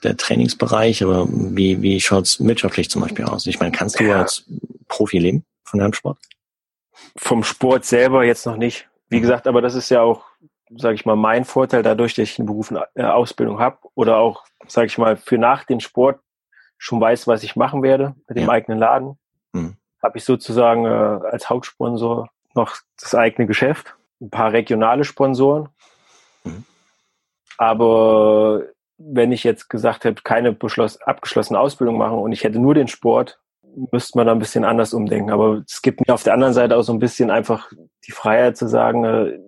[0.03, 3.47] der Trainingsbereich, aber wie, wie schaut's wirtschaftlich zum Beispiel aus?
[3.47, 4.21] Ich meine, kannst du ja.
[4.23, 4.45] als
[4.89, 6.19] Profi leben von deinem Sport?
[7.17, 8.89] Vom Sport selber jetzt noch nicht.
[9.09, 9.23] Wie mhm.
[9.23, 10.25] gesagt, aber das ist ja auch
[10.77, 14.45] sage ich mal, mein Vorteil dadurch, dass ich eine berufliche äh, Ausbildung habe oder auch,
[14.67, 16.21] sage ich mal, für nach dem Sport
[16.79, 18.51] schon weiß, was ich machen werde mit dem ja.
[18.51, 19.19] eigenen Laden,
[19.53, 19.77] mhm.
[20.03, 25.69] habe ich sozusagen äh, als Hauptsponsor noch das eigene Geschäft, ein paar regionale Sponsoren.
[26.45, 26.65] Mhm.
[27.59, 28.63] Aber
[28.99, 33.41] wenn ich jetzt gesagt hätte, keine abgeschlossene Ausbildung machen und ich hätte nur den Sport,
[33.91, 35.31] müsste man da ein bisschen anders umdenken.
[35.31, 37.73] Aber es gibt mir auf der anderen Seite auch so ein bisschen einfach
[38.07, 39.39] die Freiheit zu sagen, äh,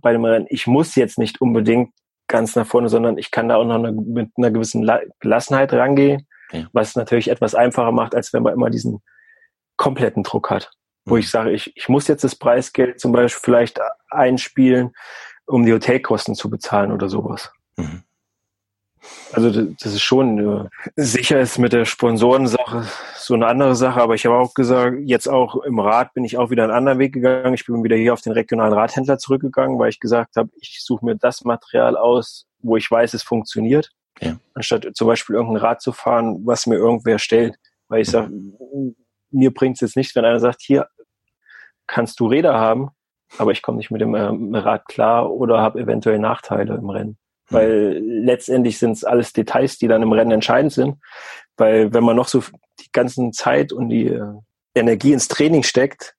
[0.00, 1.92] bei dem Rennen, ich muss jetzt nicht unbedingt
[2.28, 4.88] ganz nach vorne, sondern ich kann da auch noch eine, mit einer gewissen
[5.20, 6.66] Gelassenheit rangehen, ja.
[6.72, 9.02] was natürlich etwas einfacher macht, als wenn man immer diesen
[9.76, 10.70] kompletten Druck hat.
[11.04, 11.10] Mhm.
[11.10, 14.92] Wo ich sage, ich, ich muss jetzt das Preisgeld zum Beispiel vielleicht einspielen,
[15.46, 17.52] um die Hotelkosten zu bezahlen oder sowas.
[17.76, 18.02] Mhm.
[19.32, 24.24] Also das ist schon sicher ist mit der Sponsorensache so eine andere Sache, aber ich
[24.24, 27.54] habe auch gesagt, jetzt auch im Rad bin ich auch wieder einen anderen Weg gegangen.
[27.54, 31.04] Ich bin wieder hier auf den regionalen Radhändler zurückgegangen, weil ich gesagt habe, ich suche
[31.04, 34.36] mir das Material aus, wo ich weiß, es funktioniert, ja.
[34.54, 37.56] anstatt zum Beispiel irgendein Rad zu fahren, was mir irgendwer stellt.
[37.88, 38.30] Weil ich sage,
[39.30, 40.88] mir bringt es jetzt nicht, wenn einer sagt, hier
[41.86, 42.90] kannst du Räder haben,
[43.38, 47.18] aber ich komme nicht mit dem äh, Rad klar oder habe eventuell Nachteile im Rennen.
[47.48, 50.96] Weil letztendlich sind es alles Details, die dann im Rennen entscheidend sind.
[51.56, 52.42] Weil wenn man noch so
[52.80, 54.32] die ganzen Zeit und die äh,
[54.74, 56.14] Energie ins Training steckt,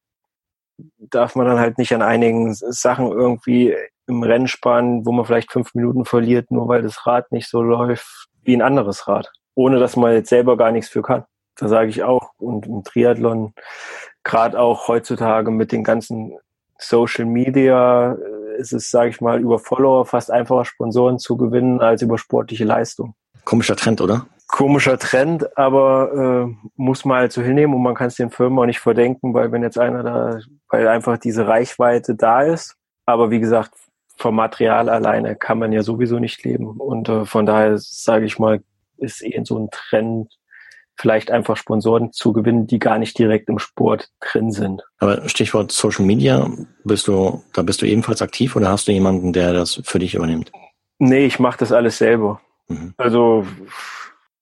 [0.97, 3.75] darf man dann halt nicht an einigen Sachen irgendwie
[4.07, 7.61] im Rennen sparen, wo man vielleicht fünf Minuten verliert, nur weil das Rad nicht so
[7.61, 9.29] läuft wie ein anderes Rad.
[9.55, 11.25] Ohne dass man jetzt selber gar nichts für kann.
[11.57, 13.53] Da sage ich auch, und im Triathlon,
[14.23, 16.37] gerade auch heutzutage mit den ganzen
[16.77, 21.81] Social Media äh, ist es, sage ich mal, über Follower fast einfacher Sponsoren zu gewinnen
[21.81, 23.15] als über sportliche Leistung.
[23.45, 24.27] Komischer Trend, oder?
[24.47, 28.59] Komischer Trend, aber äh, muss man halt so hinnehmen und man kann es den Firmen
[28.59, 30.39] auch nicht verdenken, weil wenn jetzt einer da,
[30.69, 32.75] weil einfach diese Reichweite da ist.
[33.05, 33.71] Aber wie gesagt,
[34.17, 36.77] vom Material alleine kann man ja sowieso nicht leben.
[36.77, 38.61] Und äh, von daher sage ich mal,
[38.97, 40.36] ist eh so ein Trend,
[40.97, 44.83] vielleicht einfach Sponsoren zu gewinnen, die gar nicht direkt im Sport drin sind.
[44.99, 46.49] Aber Stichwort Social Media,
[46.83, 50.15] bist du, da bist du ebenfalls aktiv oder hast du jemanden, der das für dich
[50.15, 50.51] übernimmt?
[50.99, 52.41] Nee, ich mache das alles selber.
[52.67, 52.95] Mhm.
[52.97, 53.45] Also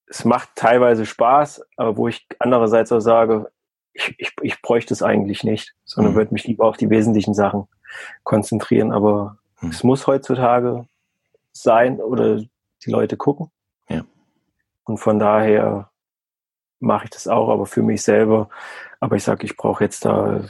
[0.06, 3.50] es macht teilweise Spaß, aber wo ich andererseits auch sage,
[3.92, 6.16] ich, ich, ich bräuchte es eigentlich nicht, sondern mhm.
[6.16, 7.66] würde mich lieber auf die wesentlichen Sachen
[8.24, 8.92] konzentrieren.
[8.92, 9.70] Aber mhm.
[9.70, 10.86] es muss heutzutage
[11.52, 13.50] sein oder die Leute gucken.
[13.88, 14.04] Ja.
[14.84, 15.90] Und von daher
[16.80, 18.48] mache ich das auch, aber für mich selber.
[19.00, 20.40] Aber ich sage, ich brauche jetzt da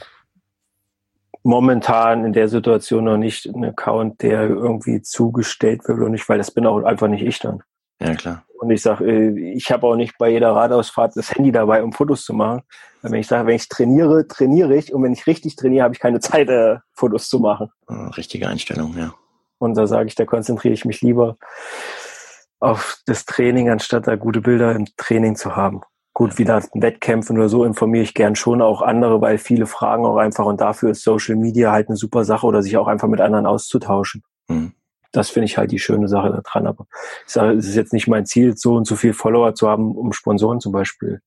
[1.43, 6.37] momentan in der Situation noch nicht einen Account, der irgendwie zugestellt wird oder nicht, weil
[6.37, 7.63] das bin auch einfach nicht ich dann.
[8.01, 8.43] Ja, klar.
[8.59, 11.93] Und ich sage, äh, ich habe auch nicht bei jeder Radausfahrt das Handy dabei, um
[11.93, 12.61] Fotos zu machen.
[13.01, 15.93] Weil wenn ich sage, wenn ich trainiere, trainiere ich und wenn ich richtig trainiere, habe
[15.93, 17.71] ich keine Zeit, äh, Fotos zu machen.
[18.17, 19.13] Richtige Einstellung, ja.
[19.59, 21.37] Und da sage ich, da konzentriere ich mich lieber
[22.59, 25.81] auf das Training, anstatt da gute Bilder im Training zu haben.
[26.17, 30.17] Gut, wieder Wettkämpfen oder so informiere ich gern schon auch andere, weil viele fragen auch
[30.17, 33.21] einfach und dafür ist Social Media halt eine super Sache oder sich auch einfach mit
[33.21, 34.23] anderen auszutauschen.
[34.47, 34.73] Mhm.
[35.11, 36.65] Das finde ich halt die schöne Sache daran.
[36.65, 36.87] Aber
[37.27, 39.91] ich sage, es ist jetzt nicht mein Ziel, so und so viel Follower zu haben,
[39.95, 41.21] um Sponsoren zum Beispiel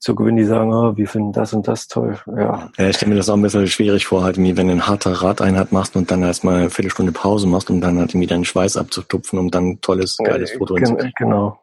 [0.00, 2.18] zu gewinnen, die sagen, oh, wir finden das und das toll.
[2.26, 2.70] Ja.
[2.76, 4.88] ja ich stelle mir das auch ein bisschen schwierig vor, halt, wie wenn du eine
[4.88, 8.44] harte Radeinheit machst und dann erstmal eine Viertelstunde Pause machst, um dann halt irgendwie deinen
[8.44, 11.60] Schweiß abzutupfen, um dann ein tolles, geiles Foto ja, Genau.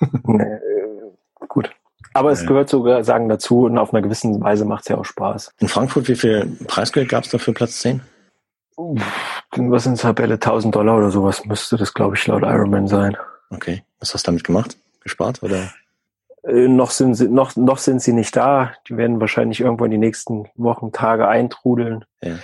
[0.24, 0.58] nee, äh,
[1.48, 1.70] gut.
[2.14, 5.04] Aber es gehört sogar sagen dazu und auf einer gewissen Weise macht es ja auch
[5.04, 5.52] Spaß.
[5.58, 8.00] In Frankfurt, wie viel Preisgeld gab es da für Platz 10?
[9.56, 10.34] Was sind Tabelle?
[10.34, 13.16] 1000 Dollar oder sowas müsste das, glaube ich, laut Ironman sein.
[13.50, 13.82] Okay.
[13.98, 14.76] Was hast du damit gemacht?
[15.00, 15.72] Gespart oder?
[16.44, 18.72] Äh, noch sind sie, noch, noch sind sie nicht da.
[18.88, 22.04] Die werden wahrscheinlich irgendwann die nächsten Wochen, Tage eintrudeln.
[22.22, 22.34] Ja.
[22.34, 22.38] Äh,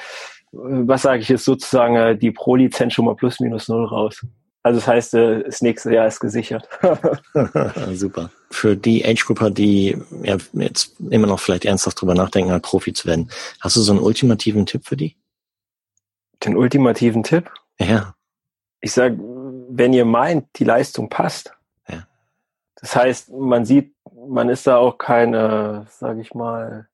[0.52, 4.26] was sage ich jetzt sozusagen, äh, die Pro-Lizenz schon mal plus minus null raus.
[4.64, 6.66] Also das heißt, äh, das nächste Jahr ist gesichert.
[7.92, 8.30] Super.
[8.50, 13.06] Für die Age-Grupper, die ja, jetzt immer noch vielleicht ernsthaft drüber nachdenken, halt Profi zu
[13.06, 15.16] werden, hast du so einen ultimativen Tipp für die?
[16.42, 17.50] Den ultimativen Tipp?
[17.78, 18.14] Ja.
[18.80, 21.52] Ich sag, wenn ihr meint, die Leistung passt.
[21.86, 22.06] Ja.
[22.76, 23.94] Das heißt, man sieht,
[24.26, 26.88] man ist da auch keine, sag ich mal,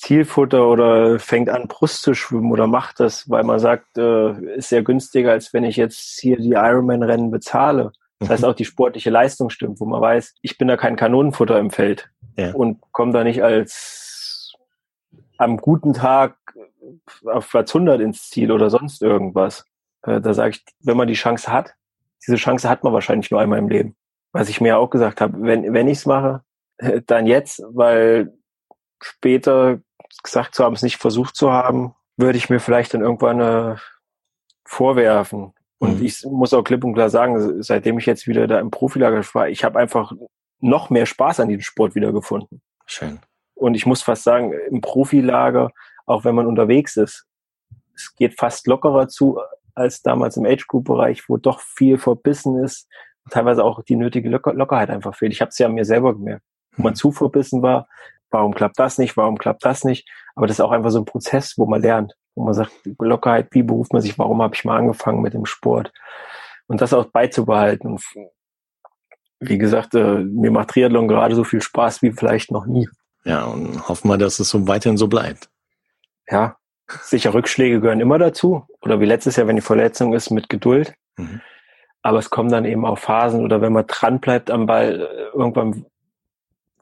[0.00, 4.70] Zielfutter oder fängt an, Brust zu schwimmen oder macht das, weil man sagt, äh, ist
[4.70, 7.92] sehr günstiger, als wenn ich jetzt hier die Ironman-Rennen bezahle.
[8.18, 11.58] Das heißt, auch die sportliche Leistung stimmt, wo man weiß, ich bin da kein Kanonenfutter
[11.58, 12.54] im Feld ja.
[12.54, 14.54] und komme da nicht als
[15.36, 16.36] am guten Tag
[17.26, 19.66] auf Platz 100 ins Ziel oder sonst irgendwas.
[20.02, 21.74] Äh, da sage ich, wenn man die Chance hat,
[22.26, 23.96] diese Chance hat man wahrscheinlich nur einmal im Leben.
[24.32, 26.42] Was ich mir auch gesagt habe, wenn, wenn ich es mache,
[27.06, 28.32] dann jetzt, weil
[29.02, 29.80] später
[30.22, 33.76] gesagt zu haben, es nicht versucht zu haben, würde ich mir vielleicht dann irgendwann äh,
[34.64, 35.52] vorwerfen.
[35.78, 36.04] Und mhm.
[36.04, 39.48] ich muss auch klipp und klar sagen, seitdem ich jetzt wieder da im Profilager war,
[39.48, 40.12] ich habe einfach
[40.60, 42.60] noch mehr Spaß an diesem Sport wiedergefunden.
[42.86, 43.18] Schön.
[43.54, 45.70] Und ich muss fast sagen, im Profilager,
[46.06, 47.26] auch wenn man unterwegs ist,
[47.94, 49.40] es geht fast lockerer zu
[49.74, 52.88] als damals im Age-Group-Bereich, wo doch viel verbissen ist,
[53.30, 55.32] teilweise auch die nötige Locker Lockerheit einfach fehlt.
[55.32, 56.44] Ich habe es ja an mir selber gemerkt.
[56.76, 56.96] Wo man mhm.
[56.96, 57.88] zu verbissen war,
[58.30, 60.08] warum klappt das nicht, warum klappt das nicht.
[60.34, 63.48] Aber das ist auch einfach so ein Prozess, wo man lernt, wo man sagt, Lockerheit,
[63.52, 65.92] wie beruft man sich, warum habe ich mal angefangen mit dem Sport.
[66.66, 67.90] Und das auch beizubehalten.
[67.90, 68.02] Und
[69.40, 72.88] wie gesagt, äh, mir macht Triathlon gerade so viel Spaß wie vielleicht noch nie.
[73.24, 75.50] Ja, und hoffen wir, dass es so weiterhin so bleibt.
[76.28, 76.56] Ja,
[77.02, 78.66] sicher Rückschläge gehören immer dazu.
[78.82, 80.94] Oder wie letztes Jahr, wenn die Verletzung ist, mit Geduld.
[81.16, 81.40] Mhm.
[82.02, 85.36] Aber es kommen dann eben auch Phasen oder wenn man dran bleibt am Ball, äh,
[85.36, 85.84] irgendwann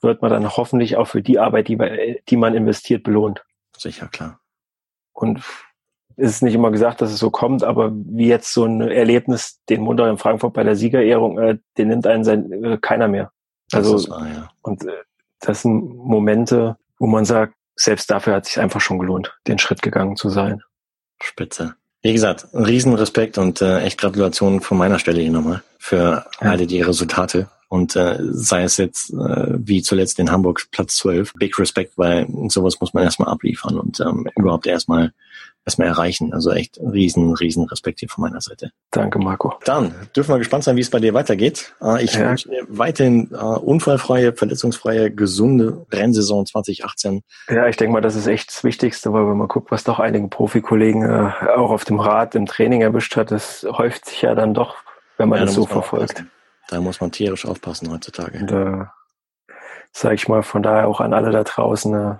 [0.03, 3.45] wird man dann hoffentlich auch für die Arbeit, die, die man investiert, belohnt.
[3.77, 4.41] Sicher, klar.
[5.13, 5.43] Und
[6.17, 9.61] es ist nicht immer gesagt, dass es so kommt, aber wie jetzt so ein Erlebnis,
[9.69, 13.31] den Montag in Frankfurt bei der Siegerehrung, äh, den nimmt einen sein, äh, keiner mehr.
[13.73, 14.51] Also, das wahr, ja.
[14.63, 14.93] und äh,
[15.41, 19.59] das sind Momente, wo man sagt, selbst dafür hat es sich einfach schon gelohnt, den
[19.59, 20.63] Schritt gegangen zu sein.
[21.23, 21.75] Spitze.
[22.03, 26.51] Wie gesagt, Riesenrespekt und äh, echt Gratulation von meiner Stelle hier nochmal für ja.
[26.51, 27.49] alle die Resultate.
[27.69, 32.27] Und äh, sei es jetzt äh, wie zuletzt in Hamburg Platz 12, big Respect, weil
[32.49, 35.13] sowas muss man erstmal abliefern und ähm, überhaupt erstmal
[35.69, 36.33] erstmal erreichen.
[36.33, 38.73] Also echt riesen, riesen Respekt hier von meiner Seite.
[38.91, 39.55] Danke, Marco.
[39.65, 41.75] Dann dürfen wir gespannt sein, wie es bei dir weitergeht.
[41.83, 42.31] Äh, ich ja.
[42.31, 47.23] wünsche dir weiterhin äh, unfallfreie, verletzungsfreie, gesunde Rennsaison 2018.
[47.51, 50.01] Ja, ich denke mal, das ist echt das Wichtigste, weil wenn man guckt, was doch
[50.01, 54.35] einige Profikollegen äh, auch auf dem Rad im Training erwischt hat, das häuft sich ja
[54.35, 54.77] dann doch,
[55.19, 56.13] wenn man ja, das so verfolgt.
[56.13, 56.38] Aufpassen.
[56.69, 58.39] Da muss man tierisch aufpassen heutzutage.
[58.39, 58.85] Und, äh,
[59.93, 62.15] sag ich mal, von daher auch an alle da draußen, äh,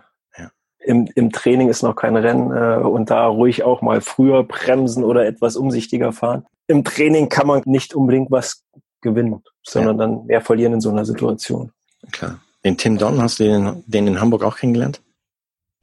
[0.89, 5.05] im, im Training ist noch kein Rennen äh, und da ruhig auch mal früher bremsen
[5.05, 6.47] oder etwas umsichtiger fahren.
[6.67, 8.65] Im Training kann man nicht unbedingt was
[9.03, 10.07] gewinnen, sondern ja.
[10.07, 11.73] dann mehr verlieren in so einer Situation.
[12.13, 12.39] Klar.
[12.65, 15.03] Den Tim Don, hast du den, den in Hamburg auch kennengelernt?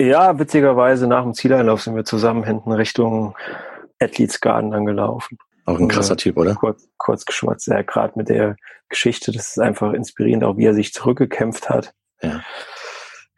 [0.01, 3.35] Ja, witzigerweise nach dem Zieleinlauf sind wir zusammen hinten Richtung
[3.99, 5.37] Athletes Garden dann gelaufen.
[5.65, 6.53] Auch ein krasser Typ, oder?
[6.55, 8.55] Kurz, kurz geschwatzt, ja, gerade mit der
[8.89, 11.93] Geschichte, das ist einfach inspirierend, auch wie er sich zurückgekämpft hat.
[12.21, 12.41] Ja.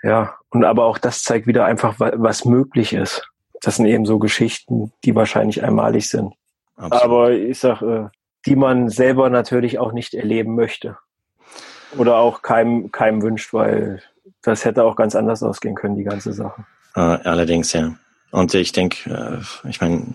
[0.03, 3.27] Ja, und aber auch das zeigt wieder einfach, was möglich ist.
[3.61, 6.33] Das sind eben so Geschichten, die wahrscheinlich einmalig sind.
[6.75, 7.03] Absolut.
[7.03, 8.09] Aber ich sag, äh,
[8.45, 10.97] die man selber natürlich auch nicht erleben möchte.
[11.97, 14.01] Oder auch keinem, keinem wünscht, weil
[14.43, 16.65] das hätte auch ganz anders ausgehen können, die ganze Sache.
[16.95, 17.95] Äh, allerdings, ja.
[18.31, 20.05] Und ich denke, äh, ich meine,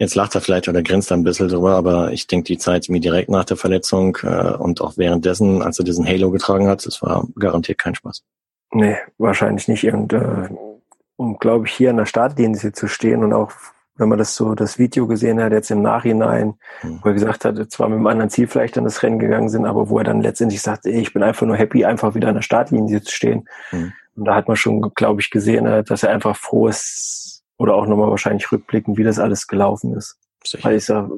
[0.00, 2.88] jetzt lacht er vielleicht oder grinst er ein bisschen drüber, aber ich denke, die Zeit
[2.88, 6.86] mir direkt nach der Verletzung äh, und auch währenddessen, als er diesen Halo getragen hat,
[6.86, 8.22] das war garantiert kein Spaß.
[8.72, 9.84] Nee, wahrscheinlich nicht.
[9.84, 10.48] Und äh,
[11.16, 13.52] um, glaube ich, hier an der Startlinie zu stehen und auch,
[13.96, 17.00] wenn man das so, das Video gesehen hat, jetzt im Nachhinein, mhm.
[17.02, 19.66] wo er gesagt hat, zwar mit einem anderen Ziel vielleicht an das Rennen gegangen sind,
[19.66, 22.36] aber wo er dann letztendlich sagt, ey, ich bin einfach nur happy, einfach wieder an
[22.36, 23.46] der Startlinie zu stehen.
[23.70, 23.92] Mhm.
[24.16, 27.29] Und da hat man schon, glaube ich, gesehen, äh, dass er einfach froh ist
[27.60, 30.18] oder auch nochmal wahrscheinlich rückblickend, wie das alles gelaufen ist.
[30.44, 30.64] Sicher.
[30.64, 31.10] Weil ich sag,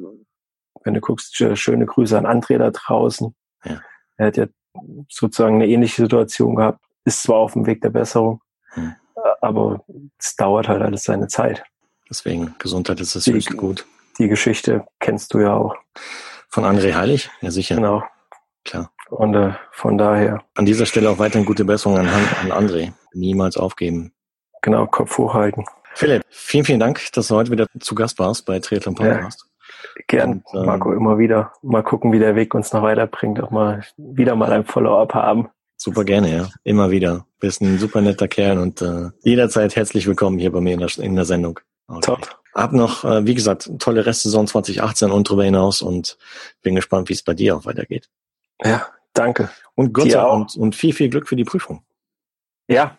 [0.85, 3.35] wenn du guckst, schöne Grüße an André da draußen.
[3.65, 3.81] Ja.
[4.17, 4.47] Er hat ja
[5.09, 8.41] sozusagen eine ähnliche Situation gehabt ist zwar auf dem Weg der Besserung,
[8.75, 8.95] hm.
[9.41, 9.85] aber
[10.19, 11.65] es dauert halt alles seine Zeit.
[12.09, 13.87] Deswegen, Gesundheit ist das höchste Gut.
[14.19, 15.75] Die Geschichte kennst du ja auch.
[16.49, 17.31] Von André Heilig?
[17.41, 17.77] Ja, sicher.
[17.77, 18.05] Genau.
[18.65, 18.93] Klar.
[19.09, 20.45] Und äh, von daher.
[20.55, 22.93] An dieser Stelle auch weiterhin gute Besserung an, an André.
[23.15, 24.13] Niemals aufgeben.
[24.61, 25.65] Genau, Kopf hochhalten.
[25.95, 29.47] Philipp, vielen, vielen Dank, dass du heute wieder zu Gast warst bei Triathlon Podcast.
[29.97, 31.53] Ja, gern, Und, ähm, Marco, immer wieder.
[31.63, 33.43] Mal gucken, wie der Weg uns noch weiterbringt.
[33.43, 35.49] Auch mal wieder mal ein Follow-up haben.
[35.77, 36.49] Super gerne, ja.
[36.65, 37.27] Immer wieder.
[37.41, 40.91] Bist ein super netter Kerl und äh, jederzeit herzlich willkommen hier bei mir in der,
[40.99, 41.59] in der Sendung.
[41.89, 42.01] Okay.
[42.03, 42.41] Top.
[42.55, 46.19] Hab noch, äh, wie gesagt, tolle Restsaison 2018 und darüber hinaus und
[46.63, 48.09] bin gespannt, wie es bei dir auch weitergeht.
[48.63, 49.51] Ja, danke.
[49.75, 51.83] Und Gott sei Dank und, und viel, viel Glück für die Prüfung.
[52.69, 52.99] Ja,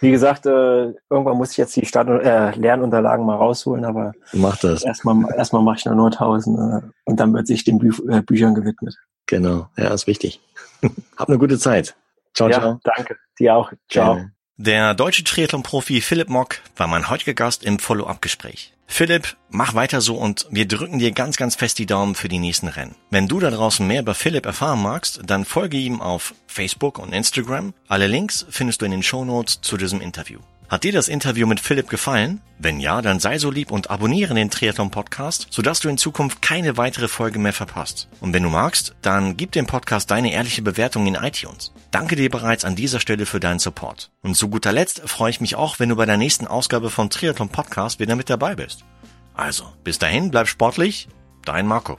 [0.00, 4.56] wie gesagt, äh, irgendwann muss ich jetzt die Start äh, Lernunterlagen mal rausholen, aber mach
[4.58, 4.84] das.
[4.84, 8.54] Erstmal, erstmal mache ich noch Nordhausen äh, und dann wird sich den Bü äh, Büchern
[8.54, 8.96] gewidmet.
[9.26, 10.40] Genau, ja, ist wichtig.
[11.16, 11.96] Hab eine gute Zeit.
[12.34, 12.80] Ciao, ja, ciao.
[12.84, 13.16] Danke.
[13.38, 13.72] Dir auch.
[13.88, 14.14] Ciao.
[14.14, 14.32] Gerne.
[14.62, 18.74] Der deutsche Triathlon-Profi Philipp Mock war mein heutiger Gast im Follow-up-Gespräch.
[18.86, 22.38] Philipp, mach weiter so und wir drücken dir ganz, ganz fest die Daumen für die
[22.38, 22.94] nächsten Rennen.
[23.08, 27.14] Wenn du da draußen mehr über Philipp erfahren magst, dann folge ihm auf Facebook und
[27.14, 27.72] Instagram.
[27.88, 30.40] Alle Links findest du in den Shownotes zu diesem Interview.
[30.70, 32.40] Hat dir das Interview mit Philipp gefallen?
[32.60, 36.42] Wenn ja, dann sei so lieb und abonniere den Triathlon Podcast, sodass du in Zukunft
[36.42, 38.06] keine weitere Folge mehr verpasst.
[38.20, 41.72] Und wenn du magst, dann gib dem Podcast deine ehrliche Bewertung in iTunes.
[41.90, 44.12] Danke dir bereits an dieser Stelle für deinen Support.
[44.22, 47.10] Und zu guter Letzt freue ich mich auch, wenn du bei der nächsten Ausgabe von
[47.10, 48.84] Triathlon Podcast wieder mit dabei bist.
[49.34, 51.08] Also, bis dahin, bleib sportlich,
[51.44, 51.98] dein Marco.